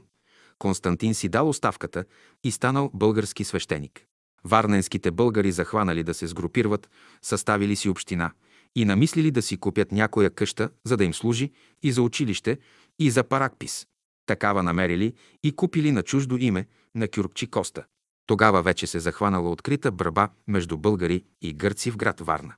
[0.58, 2.04] Константин си дал оставката
[2.44, 4.04] и станал български свещеник.
[4.44, 6.90] Варненските българи захванали да се сгрупират,
[7.22, 8.32] съставили си община
[8.76, 11.52] и намислили да си купят някоя къща, за да им служи
[11.82, 12.58] и за училище,
[12.98, 13.86] и за паракпис.
[14.26, 17.84] Такава намерили и купили на чуждо име на Кюркчи Коста.
[18.26, 22.54] Тогава вече се захванала открита бръба между българи и гърци в град Варна.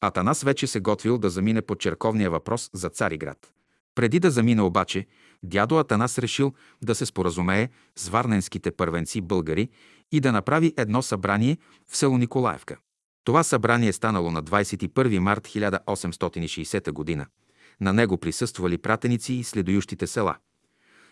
[0.00, 3.52] Атанас вече се готвил да замине по черковния въпрос за Цариград.
[3.94, 5.06] Преди да замине обаче,
[5.42, 9.68] дядо Атанас решил да се споразумее с варненските първенци българи
[10.12, 11.58] и да направи едно събрание
[11.90, 12.76] в село Николаевка.
[13.24, 17.26] Това събрание станало на 21 март 1860 г.
[17.80, 20.36] На него присъствали пратеници и следующите села.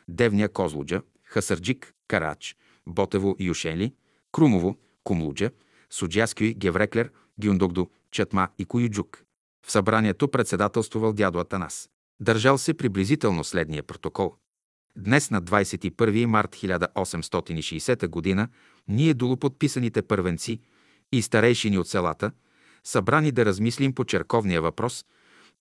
[0.08, 2.56] Девня Козлуджа, Хасърджик, Карач,
[2.86, 3.94] Ботево и Юшели,
[4.32, 5.50] Крумово, Кумлуджа,
[5.90, 9.24] Суджаскюй, Гевреклер, Гюндогдо, Чатма и Коюджук.
[9.66, 11.88] В събранието председателствувал дядо Атанас.
[12.20, 14.34] Държал се приблизително следния протокол.
[14.96, 18.48] Днес на 21 март 1860 г.
[18.88, 20.60] ние долуподписаните първенци
[21.12, 22.32] и старейшини от селата,
[22.84, 25.04] събрани да размислим по черковния въпрос,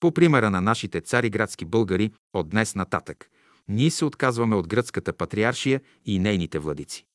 [0.02, 3.30] по примера на нашите цариградски българи от днес нататък,
[3.68, 7.06] ние се отказваме от гръцката патриаршия и нейните владици.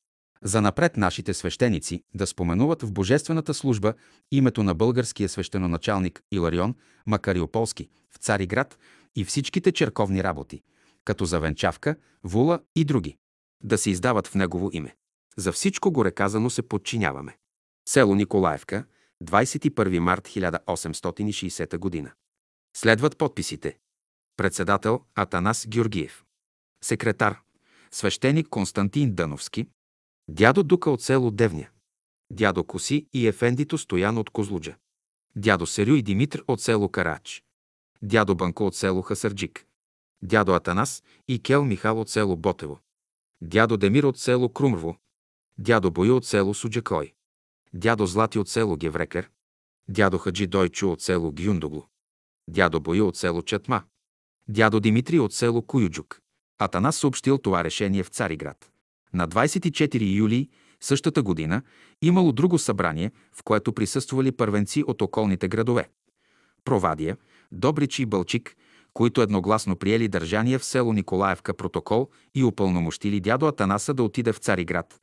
[0.42, 3.94] За напред нашите свещеници да споменуват в божествената служба
[4.30, 6.74] името на българския свещеноначалник Иларион
[7.06, 8.78] Макариополски в Цариград
[9.16, 10.62] и всичките черковни работи,
[11.04, 13.16] като завенчавка, вула и други,
[13.64, 14.94] да се издават в негово име.
[15.36, 17.36] За всичко горе казано се подчиняваме.
[17.88, 18.84] Село Николаевка,
[19.24, 22.12] 21 март 1860 г.
[22.78, 23.78] Следват подписите.
[24.36, 26.24] Председател Атанас Георгиев.
[26.82, 27.40] Секретар
[27.90, 29.68] свещеник Константин Дъновски,
[30.28, 31.68] Дядо Дука от село Девня.
[32.30, 34.76] Дядо Коси и Ефендито Стоян от Козлуджа.
[35.36, 37.42] Дядо Серю и Димитър от село Карач.
[38.02, 39.66] Дядо Банко от село Хасърджик.
[40.22, 42.80] Дядо Атанас и Кел Михал от село Ботево.
[43.40, 44.98] Дядо Демир от село Крумрово.
[45.58, 47.14] Дядо Бою от село Суджакой.
[47.72, 49.30] Дядо Злати от село Геврекер.
[49.88, 51.88] Дядо Хаджи Дойчо от село Гюндогло.
[52.48, 53.82] Дядо Бою от село Чатма.
[54.48, 56.20] Дядо Димитри от село Куюджук.
[56.58, 58.70] Атанас съобщил това решение в Цариград.
[59.14, 60.48] На 24 юли
[60.80, 61.62] същата година
[62.02, 65.88] имало друго събрание, в което присъствали първенци от околните градове.
[66.64, 67.16] Провадия,
[67.52, 68.56] Добрич и Бълчик,
[68.94, 74.38] които едногласно приели държания в село Николаевка протокол и упълномощили дядо Атанаса да отиде в
[74.38, 75.00] Цариград,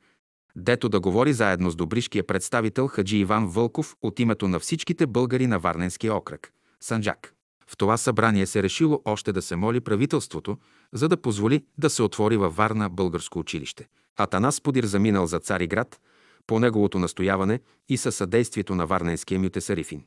[0.56, 5.46] дето да говори заедно с добришкия представител Хаджи Иван Вълков от името на всичките българи
[5.46, 7.33] на Варненския окръг– Санджак.
[7.70, 10.58] В това събрание се решило още да се моли правителството,
[10.92, 13.88] за да позволи да се отвори във Варна българско училище.
[14.16, 16.00] Атанас Подир заминал за Цариград
[16.46, 20.04] по неговото настояване и със съдействието на варненския мютесарифин.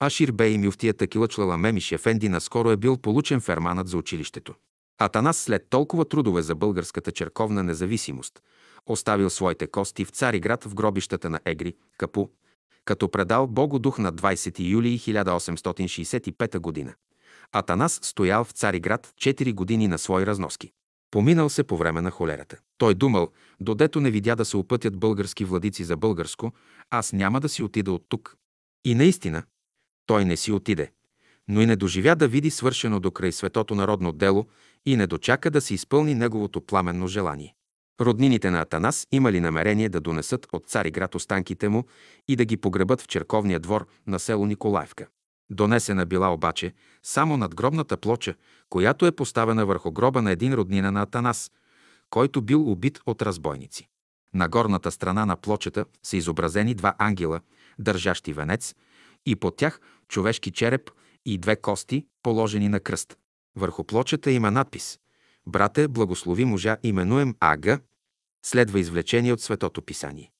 [0.00, 4.54] Ашир Бей мюфтията Килъчлала Мемиш Ефенди наскоро е бил получен ферманът за училището.
[5.00, 8.42] Атанас след толкова трудове за българската черковна независимост
[8.86, 12.28] оставил своите кости в Цариград в гробищата на Егри, Капу,
[12.88, 16.94] като предал Богу дух на 20 юли 1865 г.
[17.52, 20.70] Атанас стоял в Цариград 4 години на свои разноски.
[21.10, 22.56] Поминал се по време на холерата.
[22.78, 23.28] Той думал,
[23.60, 26.52] додето не видя да се опътят български владици за българско,
[26.90, 28.36] аз няма да си отида от тук.
[28.84, 29.42] И наистина,
[30.06, 30.90] той не си отиде,
[31.48, 34.46] но и не доживя да види свършено до край светото народно дело
[34.86, 37.54] и не дочака да се изпълни неговото пламенно желание.
[38.00, 41.84] Роднините на Атанас имали намерение да донесат от Цариград останките му
[42.28, 45.06] и да ги погребат в черковния двор на село Николаевка.
[45.50, 48.34] Донесена била обаче само над гробната плоча,
[48.70, 51.50] която е поставена върху гроба на един роднина на Атанас,
[52.10, 53.88] който бил убит от разбойници.
[54.34, 57.40] На горната страна на плочата са изобразени два ангела,
[57.78, 58.74] държащи венец,
[59.26, 60.90] и под тях човешки череп
[61.26, 63.16] и две кости, положени на кръст.
[63.56, 64.98] Върху плочата има надпис
[65.46, 67.80] «Брате, благослови мужа, именуем Ага»,
[68.48, 70.30] следва извлечение от Светото Писание.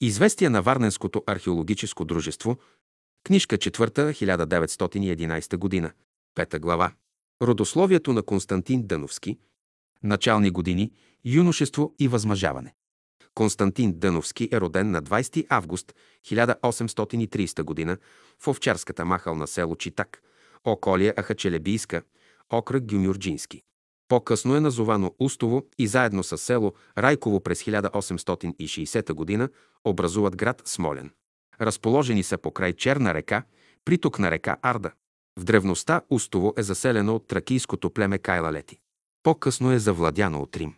[0.00, 2.56] Известия на Варненското археологическо дружество,
[3.24, 5.92] книжка 4, 1911 година,
[6.34, 6.92] пета глава.
[7.42, 9.38] Родословието на Константин Дъновски,
[10.02, 10.92] начални години,
[11.24, 12.74] юношество и възмъжаване.
[13.34, 15.94] Константин Дъновски е роден на 20 август
[16.26, 17.96] 1830 г.
[18.38, 20.22] в овчарската махал на село Читак,
[20.64, 22.02] околия Ахачелебийска,
[22.50, 23.62] окръг Гюмюрджински.
[24.08, 29.48] По-късно е назовано Устово и заедно с село Райково през 1860 г.
[29.84, 31.10] образуват град Смолен.
[31.60, 33.42] Разположени са покрай Черна река,
[33.84, 34.92] приток на река Арда.
[35.38, 38.78] В древността Устово е заселено от тракийското племе Кайлалети.
[39.22, 40.74] По-късно е завладяно от Рим.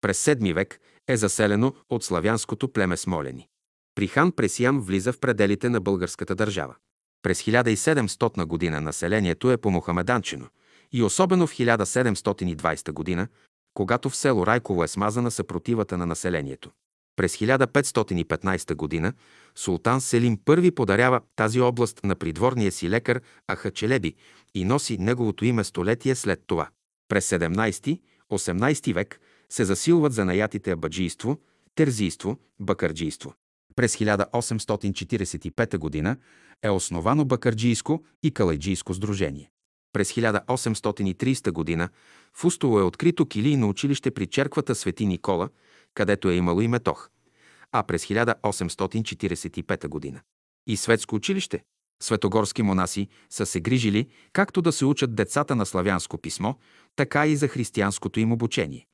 [0.00, 3.48] През 7 век е заселено от славянското племе Смолени.
[3.94, 6.74] При хан Пресиян влиза в пределите на българската държава.
[7.22, 10.46] През 1700 година населението е по-мухамеданчено
[10.94, 13.28] и особено в 1720 година,
[13.74, 16.70] когато в село Райково е смазана съпротивата на населението.
[17.16, 19.12] През 1515 година
[19.54, 23.20] султан Селим I подарява тази област на придворния си лекар
[23.52, 24.14] Ахачелеби
[24.54, 26.68] и носи неговото име столетие след това.
[27.08, 29.20] През 17-18 век
[29.50, 31.38] се засилват занаятите абаджийство,
[31.74, 33.34] терзийство, бакарджийство.
[33.76, 36.16] През 1845 г.
[36.62, 39.50] е основано Бакарджийско и Калайджийско сдружение.
[39.94, 41.88] През 1830 г.
[42.32, 45.48] в Устово е открито килийно училище при черквата Свети Никола,
[45.94, 47.10] където е имало и метох,
[47.72, 50.20] а през 1845 г.
[50.66, 51.62] и светско училище.
[52.02, 56.54] Светогорски монаси са се грижили както да се учат децата на славянско писмо,
[56.96, 58.86] така и за християнското им обучение.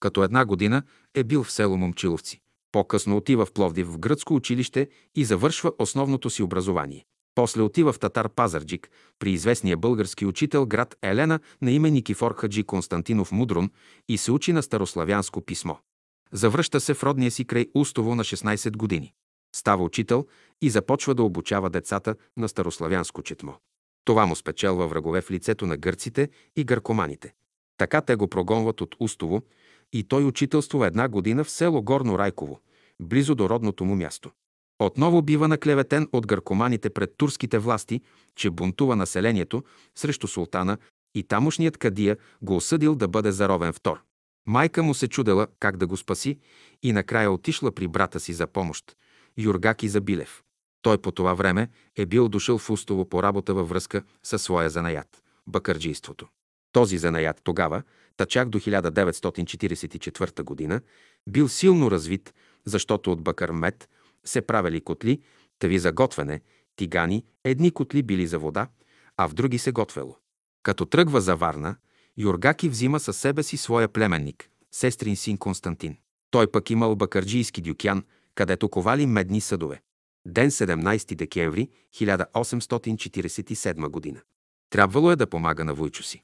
[0.00, 0.82] Като една година
[1.14, 2.40] е бил в село Момчиловци.
[2.72, 7.04] По-късно отива в Пловдив в гръцко училище и завършва основното си образование.
[7.34, 12.64] После отива в Татар Пазарджик при известния български учител град Елена на име Никифор Хаджи
[12.64, 13.70] Константинов Мудрун
[14.08, 15.74] и се учи на старославянско писмо.
[16.32, 19.12] Завръща се в родния си край Устово на 16 години.
[19.54, 20.26] Става учител
[20.62, 23.52] и започва да обучава децата на старославянско четмо.
[24.04, 27.34] Това му спечелва врагове в лицето на гърците и гъркоманите.
[27.76, 29.42] Така те го прогонват от Устово
[29.92, 32.60] и той учителствува една година в село Горно Райково,
[33.00, 34.30] близо до родното му място.
[34.78, 38.00] Отново бива наклеветен от гъркоманите пред турските власти,
[38.36, 40.78] че бунтува населението срещу султана
[41.14, 44.02] и тамошният кадия го осъдил да бъде заровен втор.
[44.46, 46.38] Майка му се чудела как да го спаси
[46.82, 48.96] и накрая отишла при брата си за помощ,
[49.38, 50.42] Юргаки Забилев.
[50.82, 54.70] Той по това време е бил дошъл в Устово по работа във връзка със своя
[54.70, 56.28] занаят– бакърджийството.
[56.72, 57.82] Този занаят тогава,
[58.16, 60.80] тачак до 1944 година,
[61.28, 63.88] бил силно развит, защото от бакър мед
[64.24, 65.20] се правили котли,
[65.58, 66.40] тави за готвене,
[66.76, 68.68] тигани, едни котли били за вода,
[69.16, 70.16] а в други се готвело.
[70.62, 71.76] Като тръгва за Варна,
[72.16, 75.96] Юргаки взима със себе си своя племенник, сестрин син Константин.
[76.30, 78.04] Той пък имал бакарджийски дюкян,
[78.34, 79.80] където ковали медни съдове.
[80.28, 84.20] Ден 17 декември 1847 година.
[84.70, 86.22] Трябвало е да помага на Войчо си.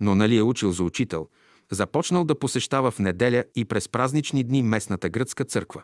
[0.00, 1.28] Но нали е учил за учител,
[1.72, 5.82] започнал да посещава в неделя и през празнични дни местната гръцка църква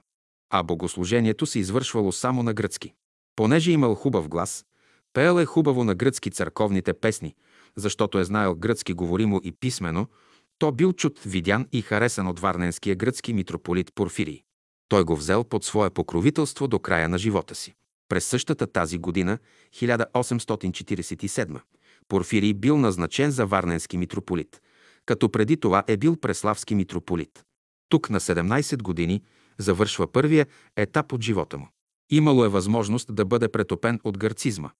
[0.51, 2.95] а богослужението се извършвало само на гръцки.
[3.37, 4.64] Понеже имал хубав глас,
[5.12, 7.35] пеел е хубаво на гръцки църковните песни,
[7.77, 10.07] защото е знаел гръцки говоримо и писмено,
[10.59, 14.43] то бил чут, видян и харесан от варненския гръцки митрополит Порфирий.
[14.91, 17.74] Той го взел под свое покровителство до края на живота си.
[18.09, 19.38] През същата тази година,
[19.74, 21.61] 1847,
[22.09, 24.61] Порфирий бил назначен за варненски митрополит,
[25.07, 27.45] като преди това е бил преславски митрополит.
[27.88, 29.22] Тук на 17 години
[29.59, 31.68] завършва първия етап от живота му.
[32.11, 34.70] Имало е възможност да бъде претопен от гърцизма.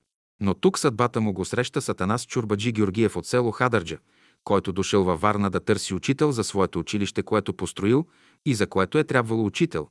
[0.40, 3.98] Но тук съдбата му го среща Сатанас Чурбаджи Георгиев от село Хадърджа,
[4.44, 8.06] който дошъл във Варна да търси учител за своето училище, което построил
[8.46, 9.88] и за което е трябвало учител,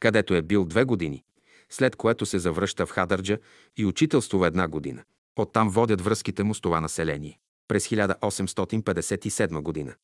[0.00, 1.24] където е бил две години,
[1.70, 3.38] след което се завръща в Хадърджа
[3.76, 5.02] и учителствува една година.
[5.36, 7.38] Оттам водят връзките му с това население.
[7.68, 9.94] През 1857 година.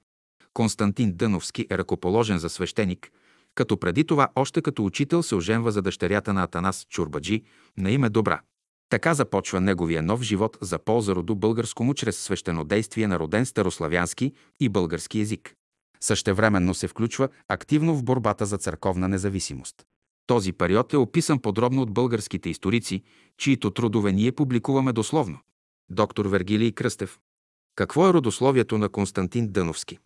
[0.54, 3.10] Константин Дъновски е ръкоположен за свещеник,
[3.54, 7.42] като преди това още като учител се оженва за дъщерята на Атанас Чурбаджи
[7.78, 8.40] на име Добра.
[8.88, 14.32] Така започва неговия нов живот за полза роду българско му чрез свещенодействие на роден старославянски
[14.60, 15.54] и български език.
[16.00, 19.86] Същевременно се включва активно в борбата за църковна независимост.
[20.26, 23.02] Този период е описан подробно от българските историци,
[23.38, 25.38] чието трудове ние публикуваме дословно.
[25.90, 27.18] Доктор Вергилий Кръстев.
[27.74, 29.98] Какво е родословието на Константин Дъновски?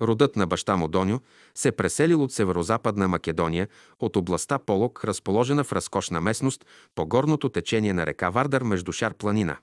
[0.00, 1.20] Родът на баща му Доню
[1.54, 3.68] се преселил от северо-западна Македония,
[4.00, 9.14] от областта Полок, разположена в разкошна местност по горното течение на река Вардар между Шар
[9.14, 9.56] планина,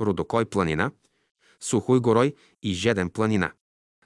[0.00, 0.90] Родокой планина,
[1.60, 3.52] Сухой горой и Жеден планина.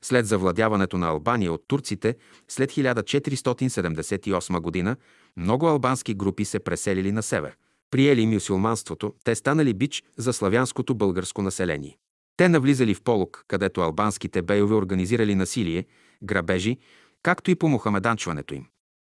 [0.08, 2.16] След завладяването на Албания от турците
[2.48, 4.96] след 1478 г.
[5.36, 7.56] много албански групи се преселили на север.
[7.90, 11.98] Приели мюсюлманството, те станали бич за славянското българско население.
[12.36, 15.86] Те навлизали в Полок, където албанските бейове организирали насилие,
[16.22, 16.78] грабежи,
[17.22, 18.66] както и по мухамеданчването им.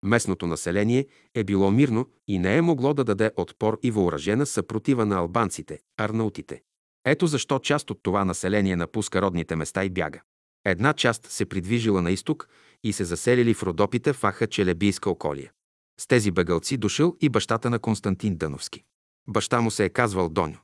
[0.05, 5.05] Местното население е било мирно и не е могло да даде отпор и въоръжена съпротива
[5.05, 6.61] на албанците, арнаутите.
[7.05, 10.21] Ето защо част от това население напуска родните места и бяга.
[10.65, 12.49] Една част се придвижила на изток
[12.83, 15.51] и се заселили в Родопите в Аха Челебийска околия.
[15.99, 18.83] С тези бегалци дошъл и бащата на Константин Дъновски.
[19.27, 20.57] Баща му се е казвал Доню.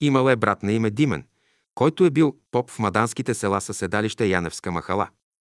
[0.00, 1.24] Имал е брат на име Димен,
[1.74, 5.08] който е бил поп в маданските села със седалище Яневска махала.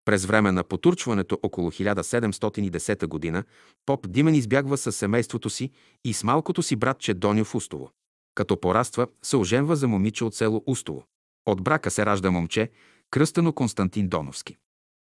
[0.05, 3.45] През време на потурчването около 1710 г.
[3.87, 5.71] поп Димен избягва със семейството си
[6.05, 7.91] и с малкото си братче Доню в Устово.
[8.35, 11.05] Като пораства, се оженва за момиче от село Устово.
[11.47, 12.71] От брака се ражда момче,
[13.11, 14.57] кръстено Константин Доновски.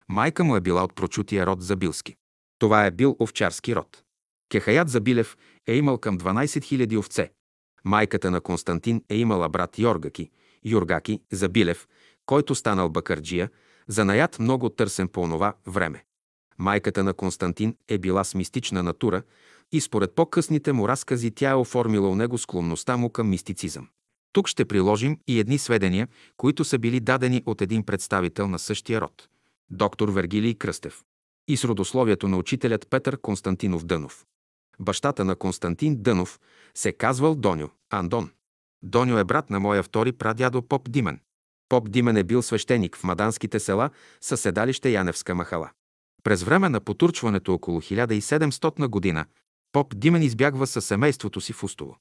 [0.08, 2.16] Майка му е била от прочутия род Забилски.
[2.60, 4.04] Това е бил овчарски род.
[4.50, 5.38] Кехаят Забилев
[5.68, 7.32] е имал към 12 000 овце.
[7.86, 10.30] Майката на Константин е имала брат Йоргаки,
[10.66, 11.88] Юргаки Забилев,
[12.26, 13.50] който станал бакарджия,
[13.88, 16.04] занаят много търсен по онова време.
[16.58, 19.24] Майката на Константин е била с мистична натура
[19.72, 23.88] и според по-късните му разкази тя е оформила у него склонността му към мистицизъм.
[24.34, 26.08] Тук ще приложим и едни сведения,
[26.38, 29.28] които са били дадени от един представител на същия род–
[29.72, 31.04] доктор Вергилий Кръстев.
[31.48, 34.26] И с родословието на учителят Петър Константинов Дънов.
[34.80, 36.40] Бащата на Константин Дънов
[36.76, 38.32] се казвал Доню, Андон.
[38.84, 41.20] Доню е брат на моя втори прадядо Поп Димен.
[41.70, 43.90] Поп Димен е бил свещеник в маданските села
[44.22, 45.70] със седалище Яневска махала.
[46.24, 49.26] През време на потурчването около 1700 година
[49.72, 51.98] Поп Димен избягва със семейството си в Устово.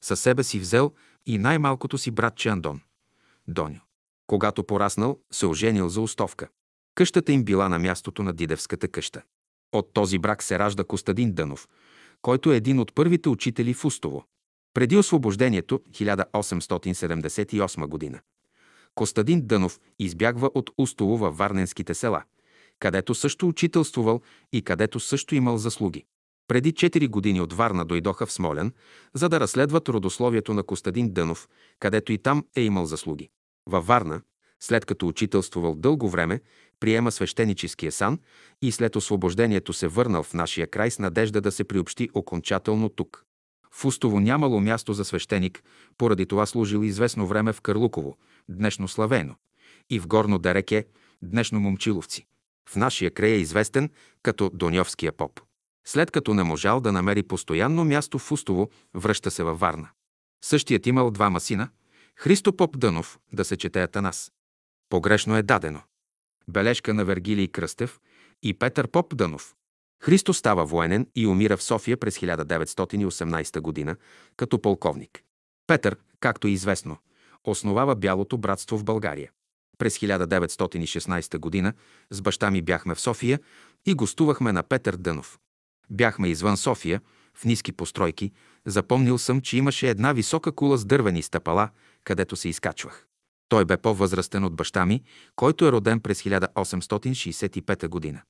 [0.00, 0.92] Със себе си взел
[1.26, 2.80] и най-малкото си братче Андон.
[3.48, 3.80] Доню.
[4.26, 6.48] Когато пораснал, се оженил за Остовка.
[6.94, 9.22] Къщата им била на мястото на Дидевската къща.
[9.72, 11.68] От този брак се ражда Костадин Дънов,
[12.22, 14.24] който е един от първите учители в Устово.
[14.74, 18.20] Преди освобождението, 1878 година,
[18.94, 22.22] Костадин Дънов избягва от Устово във Варненските села,
[22.78, 24.20] където също учителствувал
[24.52, 26.04] и където също имал заслуги.
[26.50, 28.72] Преди 4 години от Варна дойдоха в Смолян,
[29.14, 31.48] за да разследват родословието на Костадин Дънов,
[31.78, 33.28] където и там е имал заслуги.
[33.66, 34.20] Във Варна,
[34.60, 36.40] след като учителствувал дълго време,
[36.80, 38.18] приема свещеническия сан
[38.62, 43.24] и след освобождението се върнал в нашия край с надежда да се приобщи окончателно тук.
[43.70, 45.62] В Устово нямало място за свещеник,
[45.98, 48.16] поради това служил известно време в Карлуково,
[48.48, 49.34] днешно Славено,
[49.90, 50.86] и в Горно Дереке,
[51.22, 52.26] днешно Момчиловци.
[52.68, 53.90] В нашия край е известен
[54.22, 55.40] като Доньовския поп.
[55.86, 59.88] След като не можал да намери постоянно място в Устово, връща се във Варна.
[60.44, 61.68] Същият имал двама сина,
[62.16, 64.32] Христо Поп Дънов, да се чете Атанас.
[64.88, 65.82] Погрешно е дадено.
[66.48, 68.00] Бележка на Вергилий Кръстев
[68.42, 69.54] и Петър Поп Дънов.
[70.02, 73.96] Христо става военен и умира в София през 1918 г.
[74.36, 75.22] като полковник.
[75.66, 76.96] Петър, както е известно,
[77.44, 79.30] основава Бялото братство в България.
[79.78, 81.72] През 1916 г.
[82.10, 83.40] с баща ми бяхме в София
[83.86, 85.38] и гостувахме на Петър Дънов.
[85.90, 87.00] Бяхме извън София,
[87.34, 88.32] в ниски постройки.
[88.66, 91.68] Запомнил съм, че имаше една висока кула с дървени стъпала,
[92.04, 93.06] където се изкачвах.
[93.48, 95.02] Той бе по-възрастен от баща ми,
[95.36, 98.22] който е роден през 1865 година.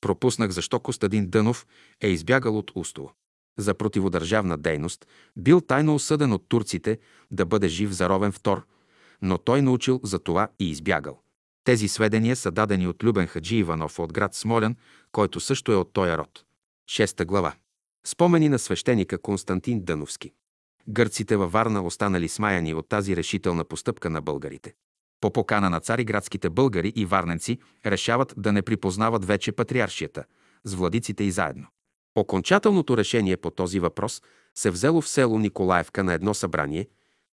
[0.00, 1.66] Пропуснах защо Костадин Дънов
[2.00, 3.12] е избягал от Устово.
[3.58, 5.06] За противодържавна дейност
[5.36, 6.98] бил тайно осъден от турците
[7.30, 8.66] да бъде жив заровен втор,
[9.22, 11.22] но той научил за това и избягал.
[11.64, 14.76] Тези сведения са дадени от Любен Хаджи Иванов от град Смолян,
[15.12, 16.44] който също е от този род.
[16.90, 17.54] Шеста глава.
[18.06, 20.32] Спомени на свещеника Константин Дъновски.
[20.88, 24.74] Гърците във Варна останали смаяни от тази решителна постъпка на българите.
[25.20, 30.24] По покана на цариградските българи и варненци решават да не припознават вече патриаршията,
[30.64, 31.66] с владиците и заедно.
[32.14, 34.22] Окончателното решение по този въпрос
[34.54, 36.88] се взело в село Николаевка на едно събрание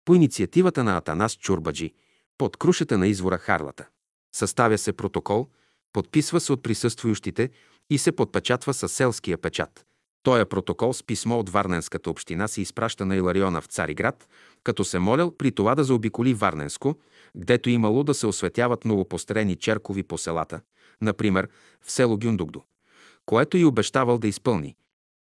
[0.05, 1.95] по инициативата на Атанас Чурбаджи
[2.39, 3.89] под крушата на извора Харлата.
[4.35, 5.49] Съставя се протокол,
[5.93, 7.51] подписва се от присъствующите
[7.91, 9.87] и се подпечатва със селския печат.
[10.23, 14.29] Тоя протокол с писмо от Варненската община се изпраща на Илариона в Цариград,
[14.65, 16.95] като се молял при това да заобиколи Варненско,
[17.37, 20.61] гдето имало да се осветяват новопостроени черкови по селата,
[21.01, 21.49] например
[21.83, 22.63] в село Гюндугдо,
[23.27, 24.77] което и обещавал да изпълни.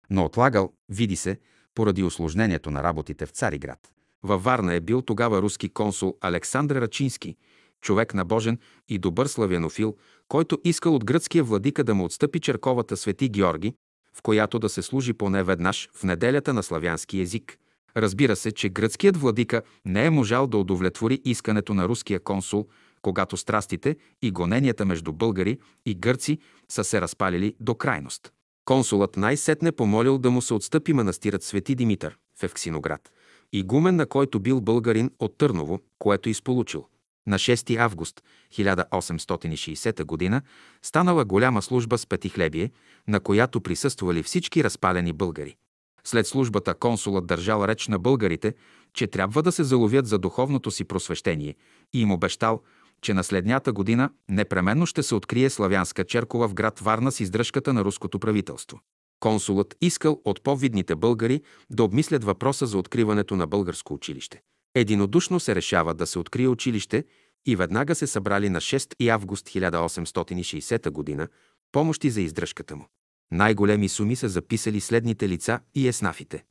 [0.09, 1.39] Но отлагал, види се,
[1.75, 3.79] поради осложнението на работите в Цариград.
[4.23, 7.35] Във Варна е бил тогава руски консул Александър Рачински,
[7.81, 9.95] човек на Божен и добър славянофил,
[10.29, 13.73] който искал от гръцкия владика да му отстъпи черковата Свети Георги,
[14.13, 17.57] в която да се служи поне веднъж в неделята на славянски език.
[17.97, 22.67] Разбира се, че гръцкият владика не е можал да удовлетвори искането на руския консул,
[23.01, 26.37] когато страстите и гоненията между българи и гърци
[26.71, 28.31] са се разпалили до крайност.
[28.65, 33.11] Консулът най-сетне помолил да му се отстъпи манастирът Свети Димитър в Евксиноград,
[33.53, 36.85] игумен на който бил българин от Търново, което изполучил.
[37.29, 40.41] На 6 август 1860 г.
[40.81, 42.71] станала голяма служба с петихлебие,
[43.07, 45.55] на която присъствали всички разпалени българи.
[46.03, 48.53] След службата консулът държал реч на българите,
[48.93, 51.55] че трябва да се заловят за духовното си просвещение
[51.93, 52.61] и им обещал,
[53.01, 57.73] че на следнята година непременно ще се открие славянска черкова в град Варна с издръжката
[57.73, 58.79] на руското правителство.
[59.19, 64.41] Консулът искал от по-видните българи да обмислят въпроса за откриването на българско училище.
[64.75, 67.05] Единодушно се решава да се открие училище
[67.45, 71.27] и веднага се събрали на 6 август 1860 г.
[71.71, 72.87] помощи за издръжката му.
[73.31, 76.45] Най-големи суми са записали следните лица и еснафите.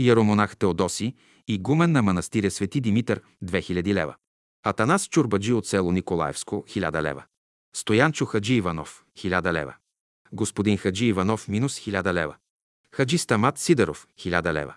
[0.00, 1.14] Яромонах Теодоси
[1.48, 4.14] и гумен на манастиря Свети Димитър– 2000 лева.
[4.62, 7.24] Атанас Чурбаджи от село Николаевско– 1000 лева.
[7.76, 9.74] Стоянчо Хаджи Иванов– 1000 лева.
[10.32, 12.36] Господин Хаджи Иванов– минус 1000 лева.
[12.92, 14.74] Хаджи Стамат Сидеров– 1000 лева.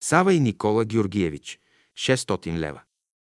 [0.00, 1.60] Сава и Никола Георгиевич
[1.98, 2.82] 600 лева.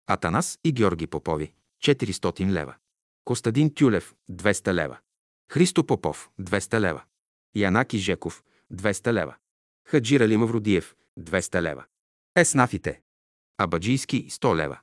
[0.07, 1.53] Атанас и Георги Попови
[1.85, 2.77] 400 лева.
[3.25, 4.99] Костадин Тюлев 200 лева.
[5.53, 7.03] Христо Попов 200 лева.
[7.55, 9.37] Янаки Жеков 200 лева.
[9.85, 11.85] Хаджи Рали Мавродиев 200 лева.
[12.39, 13.01] Еснафите.
[13.59, 14.81] Абаджийски 100 лева.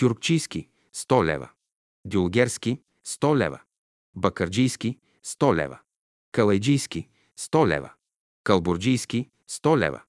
[0.00, 1.50] Кюркчийски 100 лева.
[2.04, 3.60] Дюлгерски 100 лева.
[4.14, 5.78] Бакарджийски 100 лева.
[6.32, 7.08] Калайджийски
[7.38, 7.92] 100 лева.
[8.44, 10.02] Калбурджийски 100 лева.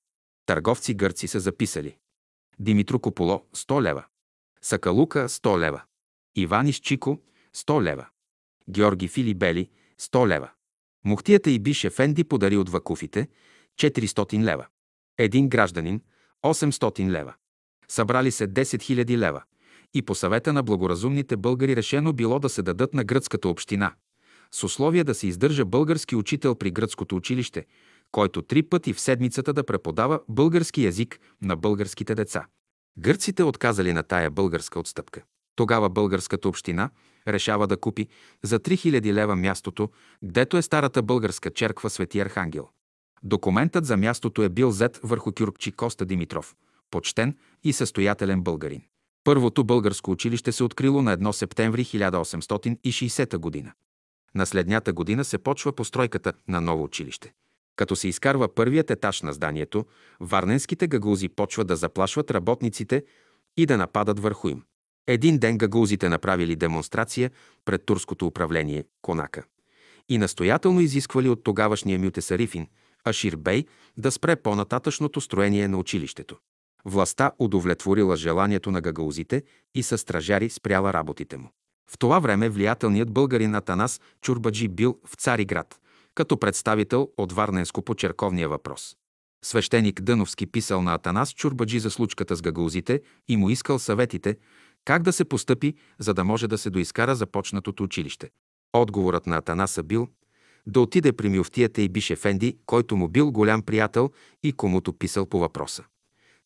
[0.46, 1.98] Търговци гърци са записали.
[2.60, 4.06] Димитро Кополо 100 лева.
[4.62, 5.82] Сакалука 100 лева.
[6.36, 7.22] Иванис Чико
[7.56, 8.08] 100 лева.
[8.70, 9.70] Георги Филибели
[10.02, 10.50] 100 лева.
[11.06, 13.28] Мухтията и Биш Ефенди подари от вакуфите
[13.80, 14.66] 400 лева.
[15.18, 16.02] Един гражданин
[16.44, 17.34] 800 лева.
[17.88, 19.44] Събрали се 10 000 лева.
[19.94, 23.94] И по съвета на благоразумните българи решено било да се дадат на гръцката община,
[24.52, 27.66] с условие да се издържа български учител при гръцкото училище,
[28.12, 32.46] който три пъти в седмицата да преподава български язик на българските деца.
[33.00, 35.24] Гърците отказали на тая българска отстъпка.
[35.56, 36.90] Тогава българската община
[37.28, 38.08] решава да купи
[38.44, 39.90] за 3000 лева мястото,
[40.24, 42.68] гдето е старата българска черква Свети Архангел.
[43.24, 46.56] Документът за мястото е бил зет върху кюркчи Коста Димитров,
[46.92, 48.82] почтен и състоятелен българин.
[49.24, 53.72] Първото българско училище се открило на 1 септември 1860 година.
[54.36, 57.34] На следнята година се почва постройката на ново училище.
[57.78, 59.86] Като се изкарва първият етаж на зданието,
[60.20, 63.04] варненските гагузи почват да заплашват работниците
[63.58, 64.64] и да нападат върху им.
[65.08, 67.32] Един ден гагузите направили демонстрация
[67.66, 69.44] пред турското управление Конака
[70.10, 72.68] и настоятелно изисквали от тогавашния мютесарифин
[73.04, 73.66] Ашир Бей
[73.98, 76.38] да спре по-нататъчното строение на училището.
[76.86, 79.44] Властта удовлетворила желанието на гагаузите
[79.76, 81.50] и със стражари спряла работите му.
[81.92, 85.80] В това време влиятелният българин Атанас Чурбаджи бил в Цариград,
[86.18, 88.96] като представител от Варненско по черковния въпрос.
[89.46, 94.38] Свещеник Дъновски писал на Атанас Чурбаджи за случката с гагаузите и му искал съветите
[94.86, 98.30] как да се постъпи, за да може да се доискара започнатото училище.
[98.74, 100.08] Отговорът на Атанаса бил
[100.68, 104.12] да отиде при мюфтията и Биш Ефенди, който му бил голям приятел
[104.44, 105.84] и комуто писал по въпроса.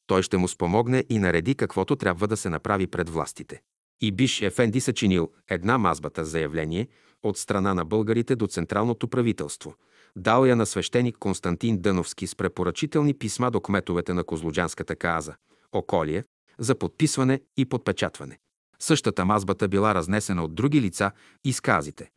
[0.07, 3.61] Той ще му спомогне и нареди каквото трябва да се направи пред властите.
[4.01, 6.87] И Биш Ефенди съчинил една мазбата заявление
[7.23, 9.75] от страна на българите до Централното правителство.
[10.15, 15.35] Дал я на свещеник Константин Дъновски с препоръчителни писма до кметовете на Козлуджанската каза,
[15.71, 16.23] Околие,
[16.59, 18.39] за подписване и подпечатване.
[18.79, 21.11] Същата мазбата била разнесена от други лица
[21.43, 22.09] и сказите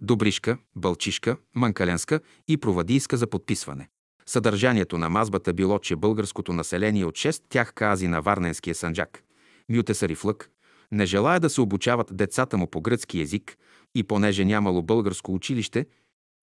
[0.00, 3.88] Добришка, Бълчишка, Манкаленска и Провадийска за подписване.
[4.26, 9.22] Съдържанието на мазбата било, че българското население от шест тях кази на Варненския санджак,
[9.68, 10.50] Мютесарифлък,
[10.92, 13.56] не желая да се обучават децата му по гръцки език
[13.94, 15.86] и понеже нямало българско училище,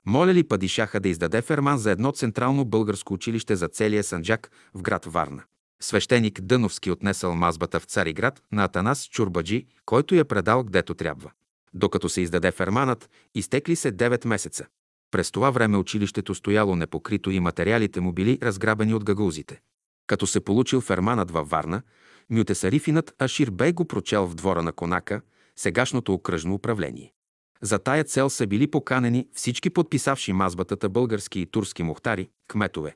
[0.05, 4.81] моля ли падишаха да издаде ферман за едно централно българско училище за целия санджак в
[4.81, 5.43] град Варна.
[5.81, 11.31] Свещеник Дъновски отнесъл мазбата в Цариград на Атанас Чурбаджи, който я предал гдето трябва.
[11.73, 14.65] Докато се издаде ферманът, изтекли се 9 месеца.
[15.11, 19.61] През това време училището стояло непокрито и материалите му били разграбени от гагузите.
[20.07, 21.81] Като се получил ферманът във Варна,
[22.29, 25.21] мютесарифинът Ашир Бей го прочел в двора на Конака,
[25.55, 27.13] сегашното окръжно управление.
[27.61, 32.95] За тая цел са били поканени всички подписавши мазбатата български и турски мухтари, кметове.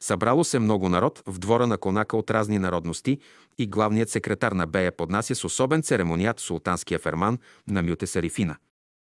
[0.00, 3.18] Събрало се много народ в двора на Конака от разни народности
[3.58, 7.38] и главният секретар на Бея поднася с особен церемоният султанския ферман
[7.68, 8.56] на Мюте Сарифина,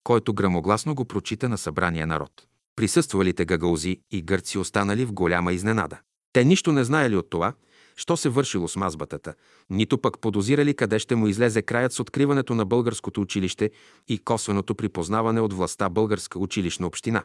[0.04, 2.32] който грамогласно го прочита на събрания народ.
[2.76, 6.00] Присъствалите гагаузи и гърци останали в голяма изненада.
[6.34, 7.54] Те нищо не знаели от това,
[7.96, 9.34] що се вършило с мазбатата,
[9.70, 13.72] нито пък подозирали къде ще му излезе краят с откриването на българското училище
[14.08, 17.24] и косвеното припознаване от властта българска училищна община.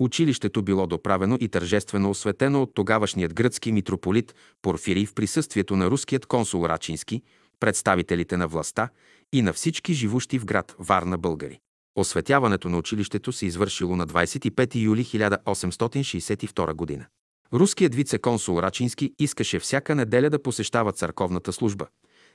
[0.00, 6.26] Училището било доправено и тържествено осветено от тогавашният гръцки митрополит Порфирий в присъствието на руският
[6.26, 7.22] консул Рачински,
[7.60, 8.88] представителите на властта
[9.32, 11.58] и на всички живущи в град Варна българи.
[11.96, 17.06] Осветяването на училището се извършило на 25 юли 1862 година.
[17.54, 21.86] Руският вице-консул Рачински искаше всяка неделя да посещава църковната служба.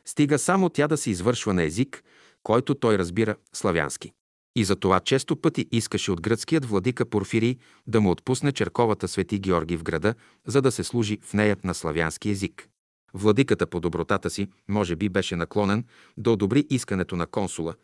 [0.06, 2.04] Стига само тя да се извършва на език,
[2.44, 4.12] който той разбира славянски.
[4.56, 7.58] И за това често пъти искаше от гръцкият владика Порфирий
[7.88, 10.16] да му отпусне черковата Свети Георги в града,
[10.48, 12.68] за да се служи в нея на славянски език.
[13.14, 15.86] Владиката по добротата си може би беше наклонен
[16.18, 17.76] да одобри искането на консула,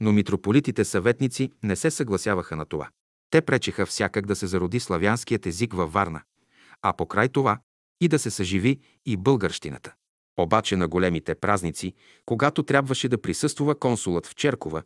[0.00, 2.88] но митрополитите съветници не се съгласяваха на това.
[3.30, 6.22] Те пречеха всякак да се зароди славянският език във Варна,
[6.82, 7.58] а покрай това
[8.00, 9.94] и да се съживи и българщината.
[10.38, 11.94] Обаче на големите празници,
[12.26, 14.82] когато трябваше да присъствува консулът в Черкова,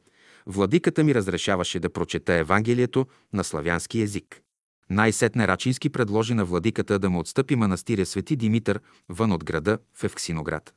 [0.47, 4.41] владиката ми разрешаваше да прочета Евангелието на славянски език.
[4.91, 10.05] Най-сетне Рачински предложи на владиката да му отстъпи манастиря Свети Димитър вън от града в
[10.05, 10.75] Евксиноград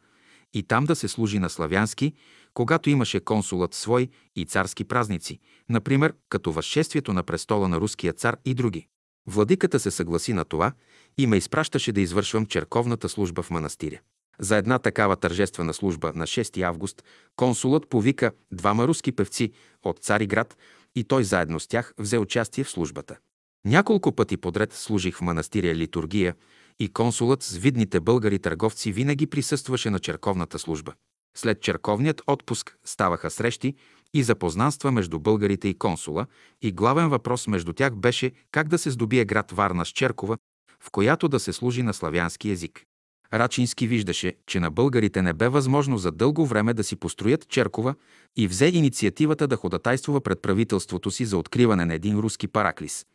[0.53, 2.13] и там да се служи на славянски,
[2.53, 5.39] когато имаше консулът свой и царски празници,
[5.69, 8.87] например като възшествието на престола на руския цар и други.
[9.27, 10.71] Владиката се съгласи на това
[11.17, 13.99] и ме изпращаше да извършвам черковната служба в манастиря.
[14.39, 17.03] За една такава тържествена служба на 6 август
[17.35, 19.51] консулът повика двама руски певци
[19.83, 20.57] от Цариград
[20.95, 23.17] и той заедно с тях взе участие в службата.
[23.65, 26.35] Няколко пъти подред служих в манастиря литургия
[26.79, 30.93] и консулът с видните българи търговци винаги присъстваше на черковната служба.
[31.37, 33.75] След черковният отпуск ставаха срещи
[34.13, 36.25] и запознанства между българите и консула
[36.61, 40.37] и главен въпрос между тях беше как да се здобие град Варна с черкова,
[40.83, 42.83] в която да се служи на славянски език.
[43.33, 47.95] Рачински виждаше, че на българите не бе възможно за дълго време да си построят Черкова
[48.37, 53.05] и взе инициативата да ходатайствува пред правителството си за откриване на един руски параклис,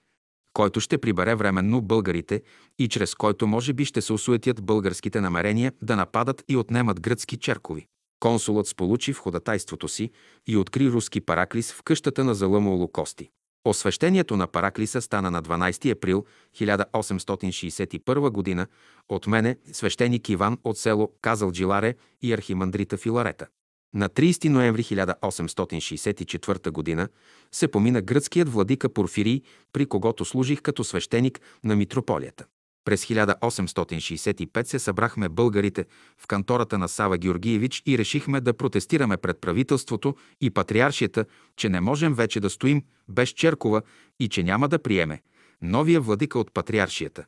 [0.53, 2.43] който ще прибере временно българите
[2.79, 7.37] и чрез който може би ще се осуетят българските намерения да нападат и отнемат гръцки
[7.37, 7.87] черкови.
[8.23, 10.11] Консулът сполучи в ходатайството си
[10.47, 13.31] и откри руски параклис в къщата на Залъмоло Кости.
[13.65, 16.25] Освещението на Параклиса стана на 12 април
[16.57, 18.67] 1861 г.
[19.09, 23.47] от мене, свещеник Иван от село Казалджиларе и архимандрита Филарета.
[23.95, 27.09] На 30 ноември 1864 г.
[27.53, 29.43] се помина гръцкият владика Порфирий,
[29.73, 32.45] при когото служих като свещеник на митрополията.
[32.85, 35.85] През 1865 се събрахме българите
[36.19, 41.25] в кантората на Сава Георгиевич и решихме да протестираме пред правителството и патриаршията,
[41.57, 43.83] че не можем вече да стоим без Черкова
[44.21, 45.23] и че няма да приеме
[45.63, 47.25] новия владика от патриаршията,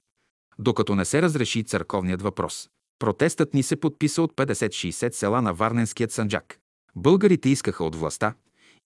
[0.58, 2.68] докато не се разреши църковният въпрос.
[2.98, 6.58] Протестът ни се подписа от 50-60 села на Варненският Санджак.
[6.96, 8.34] Българите искаха от властта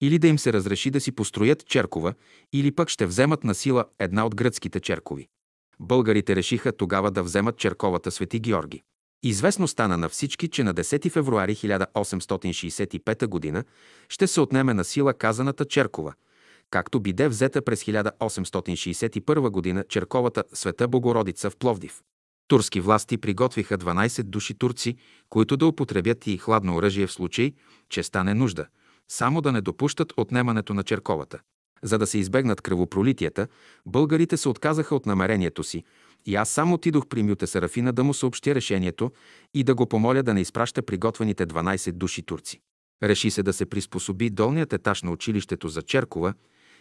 [0.01, 2.15] или да им се разреши да си построят черкова,
[2.53, 5.29] или пък ще вземат на сила една от гръцките черкови.
[5.81, 8.83] Българите решиха тогава да вземат черковата Свети Георги.
[9.23, 13.65] Известно стана на всички, че на 10 февруари 1865 г.
[14.09, 16.15] ще се отнеме на сила казаната черкова,
[16.71, 19.85] както биде взета през 1861 г.
[19.89, 22.03] черковата Света Богородица в Пловдив.
[22.49, 24.97] Турски власти приготвиха 12 души турци,
[25.29, 27.53] които да употребят и хладно оръжие в случай,
[27.89, 28.67] че стане нужда,
[29.09, 31.41] само да не допущат отнемането на черковата.
[31.83, 33.49] За да се избегнат кръвопролитията,
[33.87, 35.85] българите се отказаха от намерението си
[36.27, 39.13] и аз само отидох при Мюте Сарафина да му съобщя решението
[39.55, 42.61] и да го помоля да не изпраща приготвените 12 души турци.
[43.03, 46.35] Реши се да се приспособи долният етаж на училището за Черкова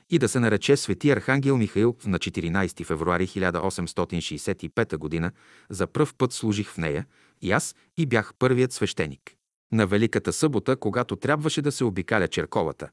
[0.09, 5.31] и да се нарече Свети Архангел Михаил на 14 февруари 1865 г.
[5.69, 7.05] За пръв път служих в нея
[7.41, 9.33] и аз и бях първият свещеник.
[9.71, 12.89] На Великата събота, когато трябваше да се обикаля черковата,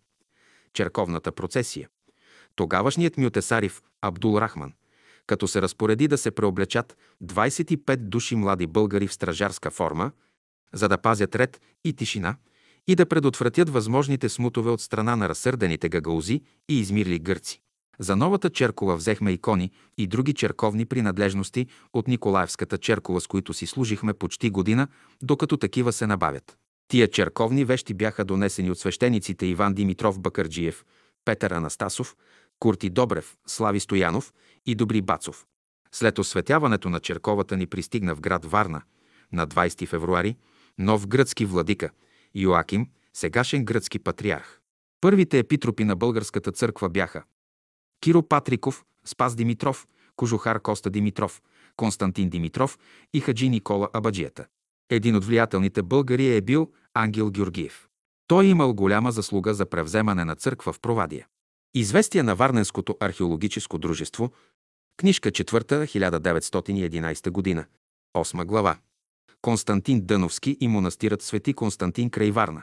[0.73, 1.89] черковната процесия,
[2.57, 4.73] тогавашният мютесарив Абдул Рахман,
[5.27, 10.13] като се разпореди да се преоблечат 25 души млади българи в стражарска форма,
[10.73, 12.37] за да пазят ред и тишина–
[12.87, 17.61] и да предотвратят възможните смутове от страна на разсърдените гагаузи и измирли гърци.
[17.99, 23.67] За новата черкова взехме икони и други черковни принадлежности от Николаевската черкова, с които си
[23.67, 24.89] служихме почти година,
[25.23, 26.59] докато такива се набавят.
[26.89, 30.85] Тия черковни вещи бяха донесени от свещениците Иван Димитров Бакърджиев,
[31.25, 32.17] Петър Анастасов,
[32.65, 34.33] Курти Добрев, Слави Стоянов
[34.67, 35.47] и Добри Бацов.
[35.93, 38.83] След осветяването на черковата ни пристигна в град Варна
[39.33, 40.37] на 20 февруари
[40.79, 41.91] нов гръцки владика–
[42.35, 44.61] Йоаким, сегашен гръцки патриарх.
[45.01, 47.23] Първите епитропи на българската църква бяха
[48.01, 49.87] Киро Патриков, Спас Димитров,
[50.17, 51.43] Кожухар Коста Димитров,
[51.77, 52.79] Константин Димитров
[53.15, 54.47] и Хаджи Никола Абаджията.
[54.91, 57.89] Един от влиятелните българи е бил Ангел Георгиев.
[58.27, 61.27] Той имал голяма заслуга за превземане на църква в Провадия.
[61.77, 64.33] Известия на Варненското археологическо дружество,
[64.97, 67.67] книжка 4, 1911 година,
[68.17, 68.79] 8 глава.
[69.43, 72.63] Константин Дъновски и монастирът Свети Константин край Варна.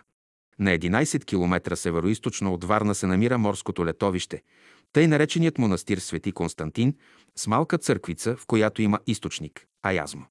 [0.60, 4.44] На 11 км североизточно от Варна се намира морското летовище,
[4.94, 6.96] тъй нареченият монастир Свети Константин,
[7.36, 10.24] с малка църквица, в която има източник– Аязмо.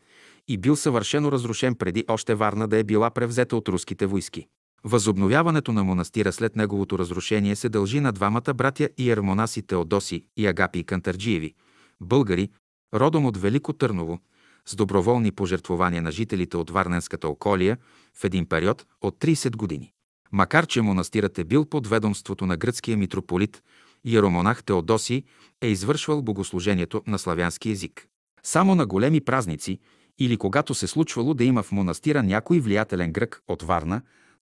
[0.47, 4.47] и бил съвършено разрушен преди още Варна да е била превзета от руските войски.
[4.83, 10.47] Възобновяването на монастира след неговото разрушение се дължи на двамата братя и ермонаси Теодоси и
[10.47, 11.53] Агапи Кантарджиеви–
[12.01, 12.49] българи,
[12.93, 14.19] родом от Велико Търново,
[14.65, 17.77] с доброволни пожертвования на жителите от Варненската околия
[18.13, 19.93] в един период от 30 години.
[20.31, 23.63] Макар, че монастирът е бил под ведомството на гръцкия митрополит,
[24.05, 25.23] Иеромонах Теодосий
[25.61, 28.07] е извършвал богослужението на славянски език.
[28.43, 29.79] Само на големи празници
[30.19, 34.01] или когато се случвало да има в монастира някой влиятелен грък от Варна,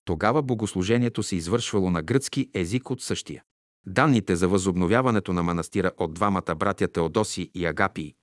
[0.10, 3.44] тогава богослужението се извършвало на гръцки език от същия.
[3.86, 8.16] Данните за възобновяването на манастира от двамата братя Теодоси и Агапии,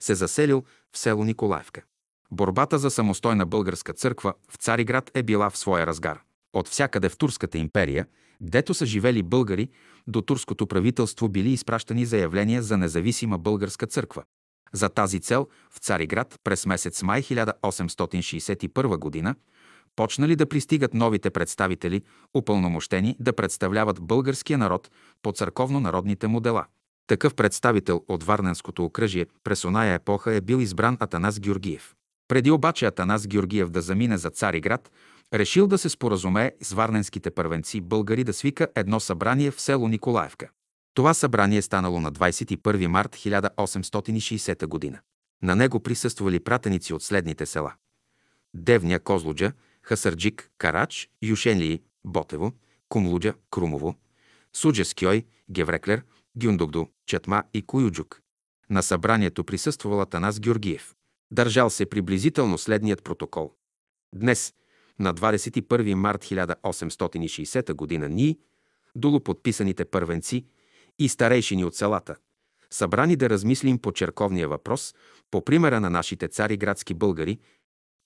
[0.00, 1.82] се заселил в село Николаевка.
[2.30, 6.20] Борбата за самостойна българска църква в Цариград е била в своя разгар.
[6.52, 8.06] От всякъде в Турската империя,
[8.42, 9.68] гдето са живели българи,
[10.06, 14.24] до турското правителство били изпращани заявления за независима българска църква.
[14.72, 19.34] За тази цел в Цариград през месец май 1861 г.
[19.96, 22.02] почнали да пристигат новите представители,
[22.34, 24.90] упълномощени да представляват българския народ
[25.22, 26.66] по църковно-народните му дела.
[27.06, 31.94] Такъв представител от Варненското окръжие през оная епоха е бил избран Атанас Георгиев.
[32.28, 34.90] Преди обаче Атанас Георгиев да замине за Цариград,
[35.34, 40.48] решил да се споразумее с варненските първенци българи да свика едно събрание в село Николаевка.
[40.96, 45.00] Това събрание е станало на 21 март 1860 г.
[45.42, 47.74] На него присъствали пратеници от следните села.
[48.54, 52.52] Девня, Козлуджа, Хасърджик, Карач, Юшенлии, Ботево,
[52.88, 53.94] Кумлуджа, Крумово,
[54.52, 56.02] Суджа Скьой, Гевреклер,
[56.36, 58.22] Гюндогдо, Чатма и Куюджук.
[58.70, 60.94] На събранието присъствал Атанас Георгиев.
[61.30, 63.52] Държал се приблизително следният протокол.
[64.14, 64.54] Днес,
[64.98, 68.08] на 21 март 1860 г.
[68.08, 68.36] ние,
[68.94, 70.46] долуподписаните първенци
[70.98, 72.16] и старейшини от селата,
[72.70, 74.94] събрани да размислим по черковния въпрос,
[75.30, 77.38] по примера на нашите цари градски българи,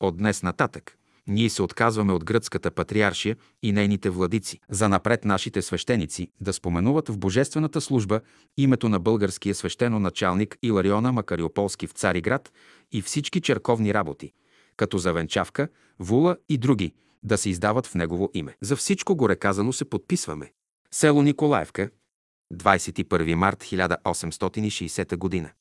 [0.00, 4.60] от днес нататък, ние се отказваме от гръцката патриаршия и нейните владици.
[4.70, 8.20] За напред нашите свещеници да споменуват в божествената служба
[8.56, 12.52] името на българския свещено началник Илариона Макариополски в Цариград
[12.92, 14.32] и всички черковни работи,
[14.76, 15.68] като завенчавка,
[15.98, 18.56] вула и други, да се издават в негово име.
[18.60, 20.52] За всичко горе казано се подписваме.
[20.90, 21.90] Село Николаевка,
[22.54, 25.52] 21 март 1860 г.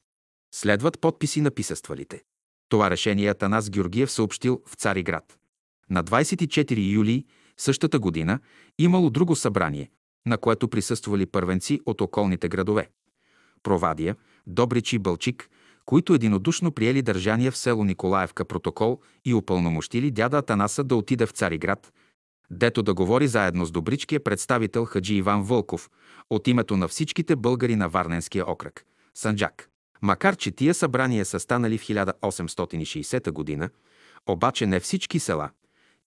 [0.51, 2.21] Следват подписи на писаствалите.
[2.69, 5.37] Това решение Атанас Георгиев съобщил в Цариград.
[5.89, 7.25] На 24 юли
[7.57, 8.39] същата година
[8.77, 9.89] имало друго събрание,
[10.25, 12.89] на което присъствали първенци от околните градове.
[13.63, 14.15] Провадия,
[14.47, 15.49] Добрич и Бълчик,
[15.85, 21.31] които единодушно приели държания в село Николаевка протокол и упълномощили дяда Атанаса да отиде в
[21.31, 21.93] Цариград,
[22.51, 25.89] дето да говори заедно с добричкия представител Хаджи Иван Вълков
[26.30, 28.86] от името на всичките българи на Варненския окръг–
[29.16, 29.70] Санджак.
[30.01, 33.70] Макар, че тия събрания са станали в 1860 година,
[34.28, 35.50] обаче не всички села,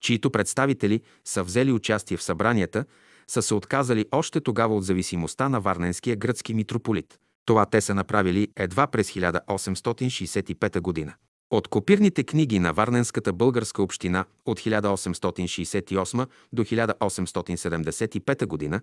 [0.00, 2.84] чието представители са взели участие в събранията,
[3.26, 7.18] са се отказали още тогава от зависимостта на Варненския гръцки митрополит.
[7.44, 11.14] Това те са направили едва през 1865 година.
[11.52, 18.80] От копирните книги на Варненската българска община от 1868 до 1875 година,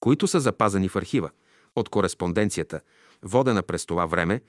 [0.00, 1.30] които са запазени в архива,
[1.76, 2.80] от кореспонденцията,
[3.22, 4.40] водена през това време,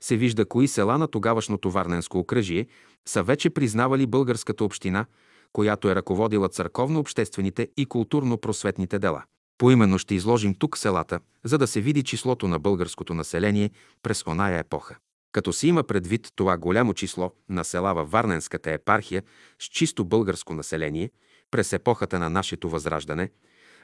[0.00, 2.66] се вижда кои села на тогавашното Варненско окръжие
[3.08, 5.06] са вече признавали българската община,
[5.52, 9.22] която е ръководила църковно-обществените и културно-просветните дела.
[9.58, 13.70] Поименно ще изложим тук селата, за да се види числото на българското население
[14.02, 14.96] през оная епоха.
[15.32, 19.22] Като се има предвид това голямо число на села във Варненската епархия
[19.58, 21.10] с чисто българско население
[21.50, 23.30] през епохата на нашето възраждане,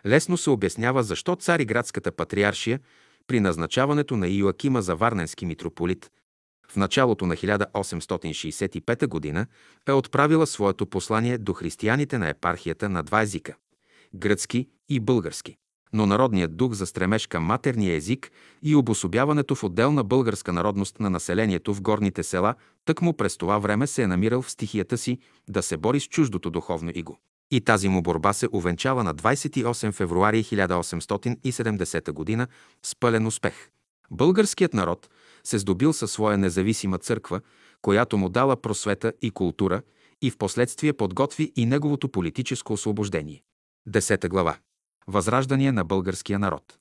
[0.06, 2.81] лесно се обяснява защо цариградската патриаршия
[3.27, 6.10] при назначаването на Иоакима за Варненски митрополит
[6.68, 9.47] в началото на 1865 г.
[9.89, 13.55] е отправила своето послание до християните на епархията на два езика–
[14.14, 15.56] гръцки и български.
[15.92, 18.30] Но народният дух за стремеж към матерния език
[18.62, 22.54] и обособяването в отделна българска народност на населението в горните села
[22.84, 25.18] тъкмо през това време се е намирал в стихията си
[25.48, 27.18] да се бори с чуждото духовно иго.
[27.50, 32.46] И тази му борба се увенчава на 28 февруари 1870 г.
[32.82, 33.70] с пълен успех.
[34.10, 35.08] Българският народ
[35.44, 37.40] се здобил със своя независима църква,
[37.82, 39.82] която му дала просвета и култура
[40.22, 43.42] и в последствие подготви и неговото политическо освобождение.
[43.86, 44.56] Десета глава.
[45.09, 46.78] Възраждане на българския народ.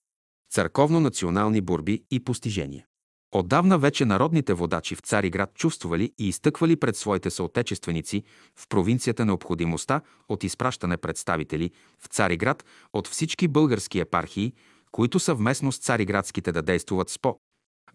[0.54, 2.86] Църковно-национални борби и постижения.
[3.32, 8.24] Отдавна вече народните водачи в Цариград чувствували и изтъквали пред своите съотечественици
[8.56, 14.54] в провинцията необходимостта от изпращане представители в Цариград от всички български епархии,
[14.92, 17.40] които съвместно с цариградските да действуват с по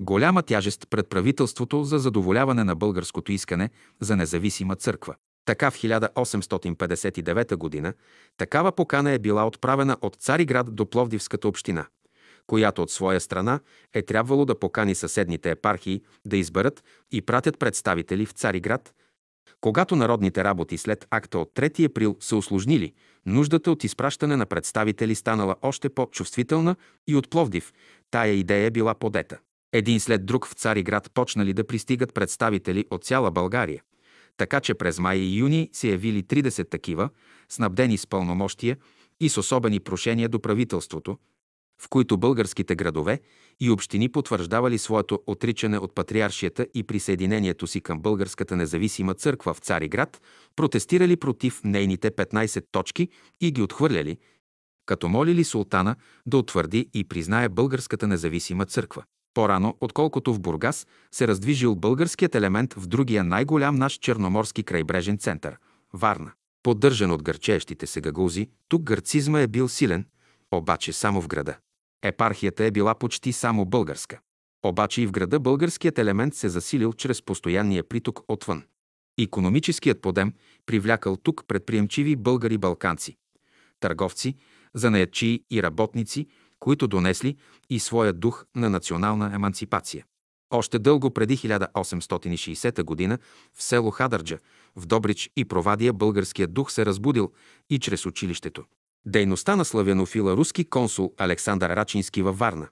[0.01, 3.71] голяма тяжест пред правителството за задоволяване на българското искане
[4.01, 5.15] за независима църква.
[5.45, 7.93] Така в 1859 г.
[8.37, 11.87] такава покана е била отправена от Цариград до Пловдивската община,
[12.47, 13.61] която от своя страна
[13.95, 18.95] е трябвало да покани съседните епархии да изберат и пратят представители в Цариград.
[19.61, 22.93] Когато народните работи след акта от 3 април се усложнили,
[23.27, 26.77] нуждата от изпращане на представители станала още по-чувствителна
[27.09, 27.73] и от Пловдив
[28.11, 29.39] тая идея е била подета.
[29.73, 33.83] Един след друг в Цариград почнали да пристигат представители от цяла България
[34.41, 37.11] така че през май и юни се явили 30 такива,
[37.49, 38.77] снабдени с пълномощия
[39.21, 41.19] и с особени прошения до правителството,
[41.83, 43.21] в които българските градове
[43.61, 49.59] и общини потвърждавали своето отричане от патриаршията и присъединението си към Българската независима църква в
[49.59, 50.23] Цариград,
[50.57, 53.09] протестирали против нейните 15 точки
[53.41, 54.19] и ги отхвърляли,
[54.87, 55.97] като молили султана
[56.27, 59.05] да утвърди и признае Българската независима църква.
[59.35, 65.57] По-рано, отколкото в Бургас, се раздвижил българският елемент в другия най-голям наш черноморски крайбрежен център–
[65.93, 66.33] Варна.
[66.63, 70.07] Поддържан от гърчеещите се гагузи, тук гърцизма е бил силен,
[70.53, 71.57] обаче само в града.
[72.03, 74.21] Епархията е била почти само българска.
[74.65, 78.63] Обаче и в града българският елемент се засилил чрез постоянния приток отвън.
[79.19, 80.33] Икономическият подем
[80.67, 83.17] привлякал тук предприемчиви българи-балканци,
[83.81, 84.35] търговци,
[84.75, 86.27] занаятчии и работници,
[86.61, 87.37] които донесли
[87.71, 90.05] и своя дух на национална еманципация.
[90.51, 93.19] Още дълго преди 1860 г.
[93.55, 94.39] в село Хадърджа,
[94.77, 97.33] в Добрич и Провадия българският дух се разбудил
[97.71, 98.65] и чрез училището.
[99.07, 102.69] Дейността на славянофила руски консул Александър Рачински във Варна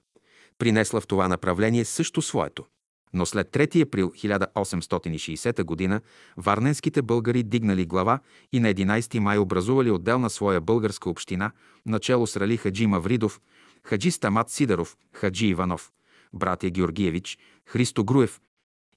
[0.59, 2.65] принесла в това направление също своето.
[3.13, 6.01] Но след 3 април 1860 г.
[6.37, 8.19] варненските българи дигнали глава
[8.53, 11.51] и на 11 май образували отделна своя българска община,
[11.85, 13.41] начало с Рали Хаджи Мавридов,
[13.83, 15.91] Хаджи Стамат Сидоров, Хаджи Иванов,
[16.33, 18.41] братя Георгиевич, Христо Груев,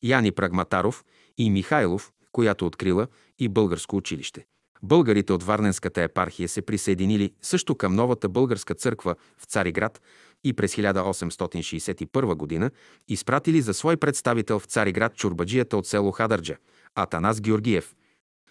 [0.03, 1.05] Яни Прагматаров
[1.39, 3.07] и Михайлов, която открила
[3.39, 4.47] и българско училище.
[4.83, 10.03] Българите от Варненската епархия се присъединили също към новата българска църква в Цариград
[10.45, 12.71] и през 1861 г.
[13.09, 16.57] изпратили за свой представител в Цариград чурбаджията от село Хадърджа,
[16.95, 17.95] Атанас Георгиев,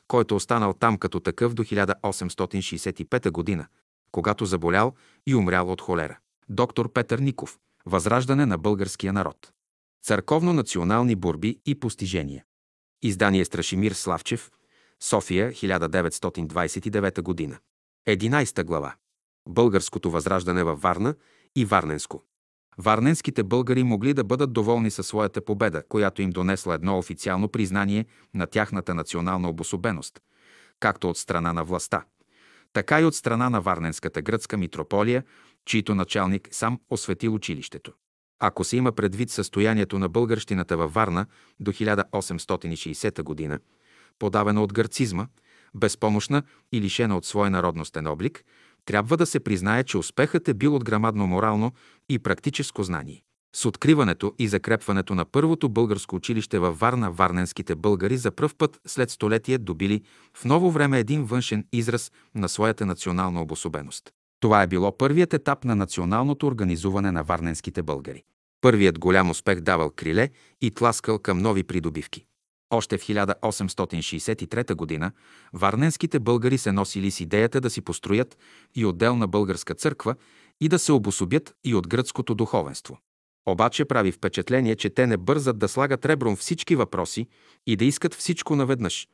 [0.08, 3.68] който останал там като такъв до 1865 г.,
[4.12, 4.94] когато заболял
[5.28, 6.20] и умрял от холера.
[6.50, 7.60] Доктор Петър Ников.
[7.86, 9.52] Възраждане на българския народ.
[10.06, 12.44] Църковно-национални борби и постижения.
[13.02, 14.52] Издание Страшимир Славчев.
[15.00, 17.58] София, 1929 година.
[18.08, 18.96] 11 глава.
[19.50, 21.16] Българското възраждане във Варна
[21.56, 22.24] и Варненско.
[22.78, 28.06] Варненските българи могли да бъдат доволни със своята победа, която им донесла едно официално признание
[28.34, 30.20] на тяхната национална обособеност,
[30.80, 32.04] както от страна на властта,
[32.74, 35.24] така и от страна на Варненската гръцка митрополия,
[35.66, 37.94] чийто началник сам осветил училището.
[38.40, 41.26] Ако се има предвид състоянието на българщината във Варна
[41.60, 43.60] до 1860 г.,
[44.20, 45.28] подавена от гърцизма,
[45.76, 48.44] безпомощна и лишена от свой народностен облик,
[48.86, 51.72] трябва да се признае, че успехът е бил от грамадно морално
[52.10, 53.24] и практическо знание.
[53.56, 58.80] С откриването и закрепването на първото българско училище във Варна, варненските българи за пръв път
[58.88, 60.02] след столетие добили
[60.34, 64.12] в ново време един външен израз на своята национална обособеност.
[64.40, 68.24] Това е било първият етап на националното организуване на варненските българи.
[68.62, 70.30] Първият голям успех давал криле
[70.62, 72.26] и тласкал към нови придобивки.
[72.70, 75.12] Още в 1863 г.
[75.54, 78.38] варненските българи се носили с идеята да си построят
[78.76, 80.16] и отделна българска църква
[80.62, 82.98] и да се обособят и от гръцкото духовенство.
[83.46, 87.28] Обаче прави впечатление, че те не бързат да слагат ребром всички въпроси
[87.68, 89.08] и да искат всичко наведнъж,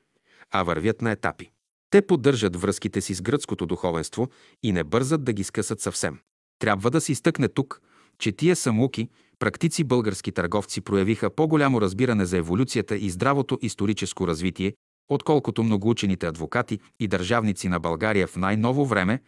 [0.52, 1.52] а вървят на етапи.
[1.90, 4.30] Те поддържат връзките си с гръцкото духовенство
[4.64, 6.20] и не бързат да ги скъсат съвсем.
[6.60, 7.82] Трябва да се изтъкне тук,
[8.20, 9.10] че тия самуки,
[9.40, 14.74] практици български търговци проявиха по-голямо разбиране за еволюцията и здравото историческо развитие,
[15.10, 19.22] отколкото многоучените адвокати и държавници на България в най-ново време,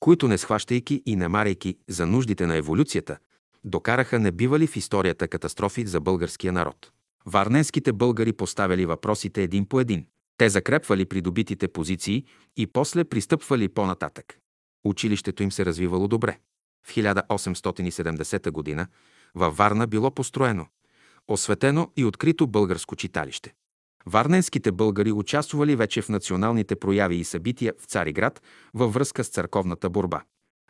[0.00, 3.18] които не схващайки и не марайки за нуждите на еволюцията,
[3.64, 6.90] докараха небивали в историята катастрофи за българския народ.
[7.26, 10.06] Варненските българи поставяли въпросите един по един.
[10.36, 12.24] Те закрепвали придобитите позиции
[12.56, 14.38] и после пристъпвали по-нататък.
[14.84, 16.38] Училището им се развивало добре.
[16.86, 18.86] В 1870 г.
[19.34, 20.66] във Варна било построено,
[21.28, 23.54] осветено и открито българско читалище.
[24.06, 28.42] Варненските българи участвали вече в националните прояви и събития в Цариград
[28.74, 30.22] във връзка с църковната борба.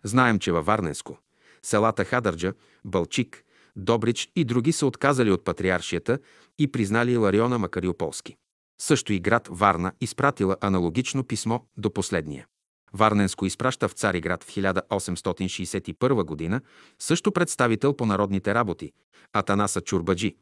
[0.04, 1.18] Знаем, че във Варненско,
[1.64, 2.52] селата Хадърджа,
[2.84, 3.44] Балчик,
[3.76, 6.18] Добрич и други са отказали от патриаршията
[6.58, 8.36] и признали Лариона Макариополски.
[8.80, 12.46] Също и град Варна изпратила аналогично писмо до последния.
[12.92, 16.60] Варненско изпраща в Цариград в 1861 г.
[16.98, 18.92] също представител по народните работи,
[19.32, 20.36] Атанаса Чурбаджи,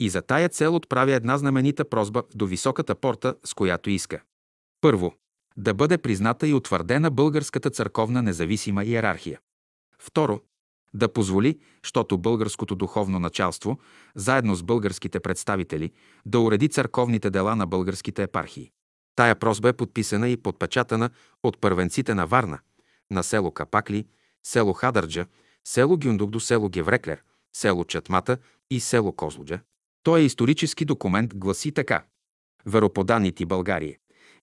[0.00, 4.22] и за тая цел отправя една знаменита прозба до високата порта, с която иска.
[4.80, 5.14] Първо,
[5.56, 9.40] да бъде призната и утвърдена българската църковна независима иерархия.
[9.98, 10.40] Второ,
[10.94, 13.78] да позволи, щото българското духовно началство,
[14.14, 15.92] заедно с българските представители,
[16.26, 18.70] да уреди църковните дела на българските епархии.
[19.16, 21.10] Тая просба е подписана и подпечатана
[21.42, 22.58] от първенците на Варна,
[23.10, 24.06] на село Капакли,
[24.46, 25.26] село Хадърджа,
[25.64, 27.22] село Гюндук село Гевреклер,
[27.56, 28.38] село Чатмата
[28.70, 29.60] и село Козлуджа.
[30.02, 32.04] Той е исторически документ, гласи така.
[32.66, 33.96] Вероподаните България,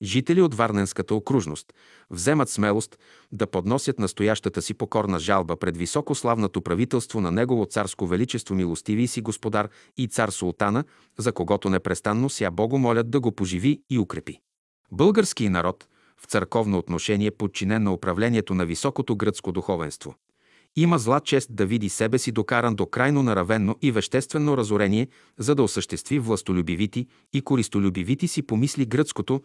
[0.03, 1.73] жители от Варненската окружност,
[2.09, 2.99] вземат смелост
[3.31, 9.21] да подносят настоящата си покорна жалба пред високославното правителство на Негово царско величество милостиви си
[9.21, 10.83] господар и цар Султана,
[11.17, 14.39] за когото непрестанно ся Богу молят да го поживи и укрепи.
[14.91, 15.87] Български народ,
[16.21, 20.15] в църковно отношение подчинен на управлението на високото гръцко духовенство,
[20.75, 25.07] има зла чест да види себе си докаран до крайно наравенно и веществено разорение,
[25.39, 29.41] за да осъществи властолюбивити и користолюбивити си помисли гръцкото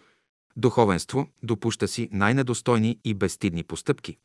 [0.57, 4.17] духовенство, допуща си най-недостойни и безстидни постъпки.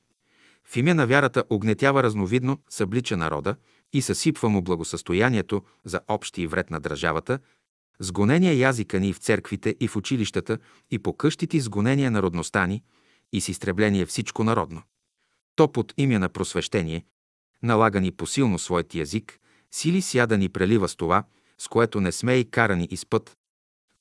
[0.66, 3.56] В име на вярата огнетява разновидно, съблича народа
[3.94, 7.40] и съсипва му благосъстоянието за общи и вред на държавата,
[8.00, 10.58] с гонения язика ни в церквите и в училищата
[10.92, 12.84] и по къщите с гонения народността ни
[13.34, 14.82] и с изтребление всичко народно.
[15.56, 17.06] То под име на просвещение,
[17.64, 19.40] налагани посилно своят язик,
[19.72, 21.24] сили ся да ни прелива с това,
[21.58, 23.38] с което не сме и карани из път,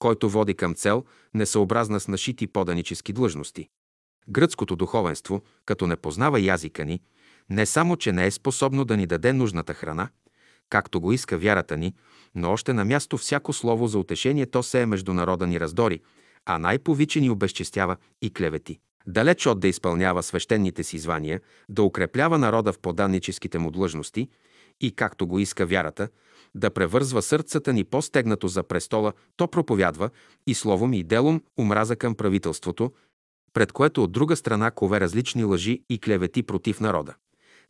[0.02, 1.04] който води към цел,
[1.34, 3.68] несъобразна с нашити поданически длъжности.
[4.28, 7.00] Гръцкото духовенство, като не познава язика ни,
[7.50, 10.08] не само, че не е способно да ни даде нужната храна,
[10.68, 11.94] както го иска вярата ни,
[12.34, 16.00] но още на място всяко слово за утешение то се е между народа ни раздори,
[16.46, 18.78] а най-повиче ни обезчестява и клевети.
[19.06, 24.28] Далеч от да изпълнява свещените си звания, да укреплява народа в поданническите му длъжности
[24.80, 26.08] и, както го иска вярата,
[26.54, 30.10] да превързва сърцата ни по-стегнато за престола, то проповядва
[30.46, 32.92] и словом и делом омраза към правителството,
[33.52, 37.14] пред което от друга страна кове различни лъжи и клевети против народа.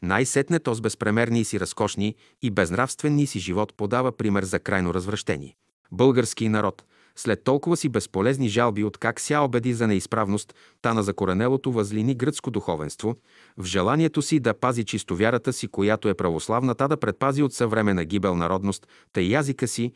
[0.02, 5.56] Най-сетне то с безпремерни си разкошни и безнравствени си живот подава пример за крайно развращение.
[5.92, 6.84] Български народ,
[7.16, 12.14] след толкова си безполезни жалби от как ся обеди за неизправност, та на закоренелото възлини
[12.14, 13.16] гръцко духовенство,
[13.56, 17.52] в желанието си да пази чисто вярата си, която е православна, та да предпази от
[17.52, 19.93] съвременна гибел народност, тъй язика си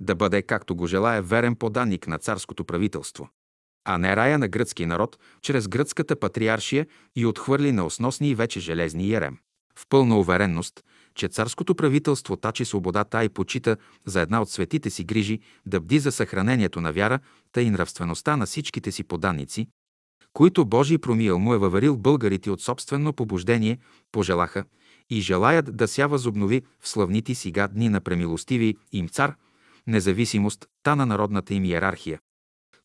[0.00, 3.28] да бъде, както го желая, верен поданник на царското правителство
[3.90, 6.86] а не рая на гръцки народ, чрез гръцката патриаршия
[7.16, 9.38] и отхвърли на основни и вече железни ярем.
[9.78, 10.84] В пълна уверенност,
[11.18, 13.76] че царското правителство тачи свободата и почита
[14.06, 17.18] за една от светите си грижи да бди за съхранението на вяра,
[17.56, 19.68] и нравствеността на всичките си поданници,
[20.32, 23.78] които Божий промил му е въверил българите от собствено побуждение,
[24.12, 24.64] пожелаха
[25.10, 29.34] и желаят да ся възобнови в славните сега дни на премилостиви им цар,
[29.86, 32.18] независимост та на народната им иерархия,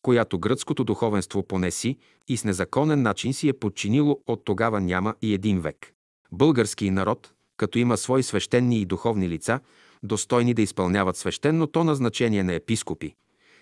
[0.02, 1.96] която гръцкото духовенство понеси
[2.28, 5.92] и с незаконен начин си е подчинило от тогава няма и един век.
[6.32, 7.32] Български народ,
[7.64, 9.60] като има свои свещени и духовни лица,
[10.02, 13.14] достойни да изпълняват свещеното назначение на епископи,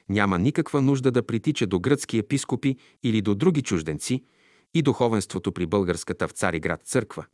[0.09, 4.25] няма никаква нужда да притича до гръцки епископи или до други чужденци
[4.75, 7.25] и духовенството при българската в Цариград църква.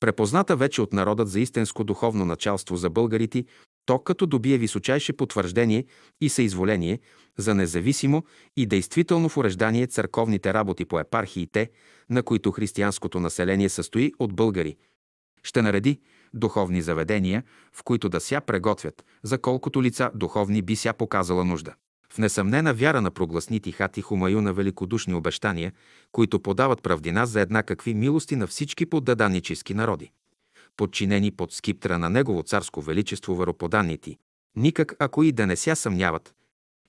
[0.00, 3.44] Препозната вече от народът за истинско духовно началство за българите,
[3.86, 5.84] то като добие височайше потвърждение
[6.20, 6.98] и съизволение
[7.38, 8.24] за независимо
[8.56, 11.70] и действително в уреждание църковните работи по епархиите,
[12.10, 14.76] на които християнското население състои от българи,
[15.46, 16.00] ще нареди
[16.34, 17.42] духовни заведения,
[17.72, 21.74] в които да ся преготвят, за колкото лица духовни би ся показала нужда.
[22.12, 25.72] В несъмнена вяра на прогласните хати Хумаю на великодушни обещания,
[26.12, 30.10] които подават правдина за еднакви милости на всички поддаданически народи
[30.76, 34.16] подчинени под скиптра на Негово царско величество вероподаннити,
[34.56, 36.34] никак ако и да не ся съмняват,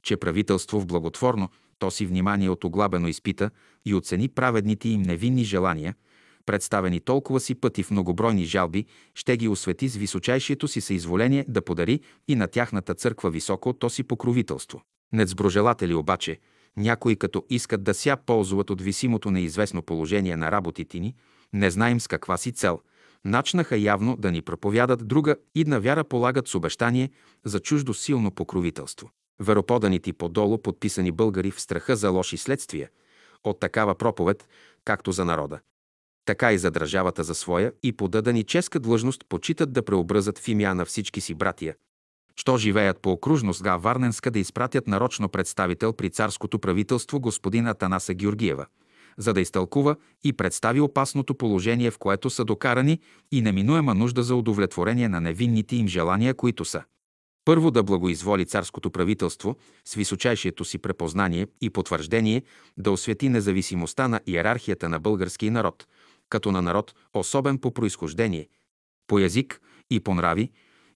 [0.03, 3.51] че правителство в благотворно, то си внимание от оглабено изпита
[3.85, 5.95] и оцени праведните им невинни желания,
[6.48, 11.61] представени толкова си пъти в многобройни жалби, ще ги освети с височайшието си съизволение да
[11.61, 14.82] подари и на тяхната църква високо то си покровителство.
[15.14, 16.40] Нецброжелатели обаче,
[16.78, 21.15] някои като искат да ся ползват от висимото неизвестно положение на работите ни,
[21.53, 22.80] не знаем с каква си цел,
[23.26, 27.10] начнаха явно да ни проповядат друга идна вяра полагат с обещание
[27.45, 29.10] за чуждо силно покровителство.
[29.40, 32.90] Вероподаните подолу подписани българи в страха за лоши следствия
[33.44, 34.48] от такава проповед,
[34.86, 35.60] както за народа,
[36.27, 40.75] така и за държавата за своя и подадани ческа длъжност почитат да преобразат в имя
[40.75, 41.75] на всички си братия.
[42.35, 48.13] Що живеят по окружност га Варненска да изпратят нарочно представител при царското правителство господин Атанаса
[48.13, 48.65] Георгиева,
[49.17, 52.99] за да изтълкува и представи опасното положение, в което са докарани
[53.31, 56.83] и неминуема нужда за удовлетворение на невинните им желания, които са–
[57.47, 59.55] първо да благоизволи царското правителство
[59.85, 62.43] с височайшието си препознание и потвърждение
[62.77, 65.87] да освети независимостта на иерархията на българския народ,
[66.29, 68.47] като на народ особен по происхождение,
[69.07, 70.51] по язик и по нрави,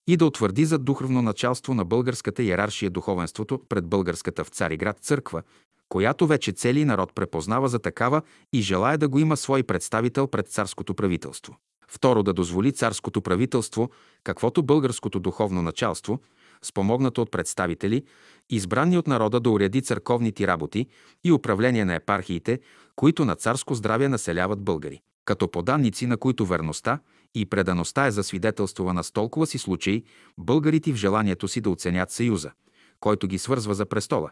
[0.08, 5.44] и да утвърди за духовно началство на българската иераршия духовенството пред българската в Цариград църква,
[5.90, 8.22] която вече цели народ препознава за такава
[8.54, 11.58] и желая да го има свой представител пред царското правителство.
[11.88, 13.90] Второ, да дозволи царското правителство,
[14.24, 16.20] каквото българското духовно началство–
[16.62, 18.04] спомогнато от представители,
[18.50, 20.88] избрани от народа да уреди църковните работи
[21.24, 22.60] и управление на епархиите,
[22.96, 25.02] които на царско здраве населяват българи.
[25.26, 27.00] Като поданници, на които верността
[27.36, 30.04] и предаността е засвидетелствана с толкова си случаи,
[30.38, 32.52] българите в желанието си да оценят съюза,
[33.00, 34.30] който ги свързва за престола,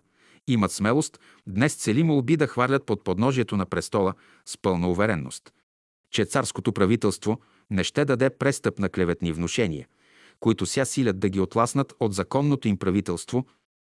[0.47, 4.13] имат смелост днес цели молби да хвърлят под подножието на престола
[4.45, 5.53] с пълна уверенност,
[6.11, 7.39] че царското правителство
[7.69, 9.87] не ще даде престъп на клеветни внушения–
[10.39, 13.45] които ся силят да ги отласнат от законното им правителство,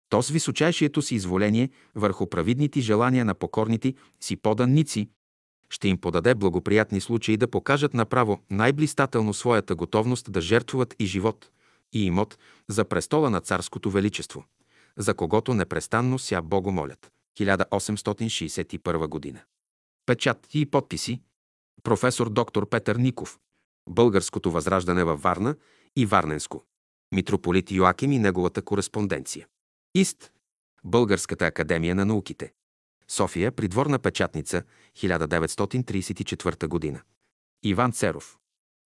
[0.08, 5.10] то с височайшието си изволение върху правидните желания на покорните си поданници
[5.72, 11.50] ще им подаде благоприятни случаи да покажат направо най-блистателно своята готовност да жертвуват и живот,
[11.92, 12.38] и имот
[12.68, 14.44] за престола на царското величество,
[14.96, 17.12] за когото непрестанно ся Бого молят.
[17.38, 19.40] 1861 година.
[20.06, 21.20] Печат и подписи
[21.82, 23.38] професор доктор Петър Ников.
[23.88, 25.56] Българското възраждане във Варна
[25.96, 26.64] и Варненско.
[27.14, 29.46] Митрополит Йоаким и неговата кореспонденция.
[29.94, 30.32] Ист.
[30.84, 32.52] Българската академия на науките.
[33.12, 34.64] София, придворна печатница,
[34.94, 37.02] 1934 година.
[37.62, 38.38] Иван Церов.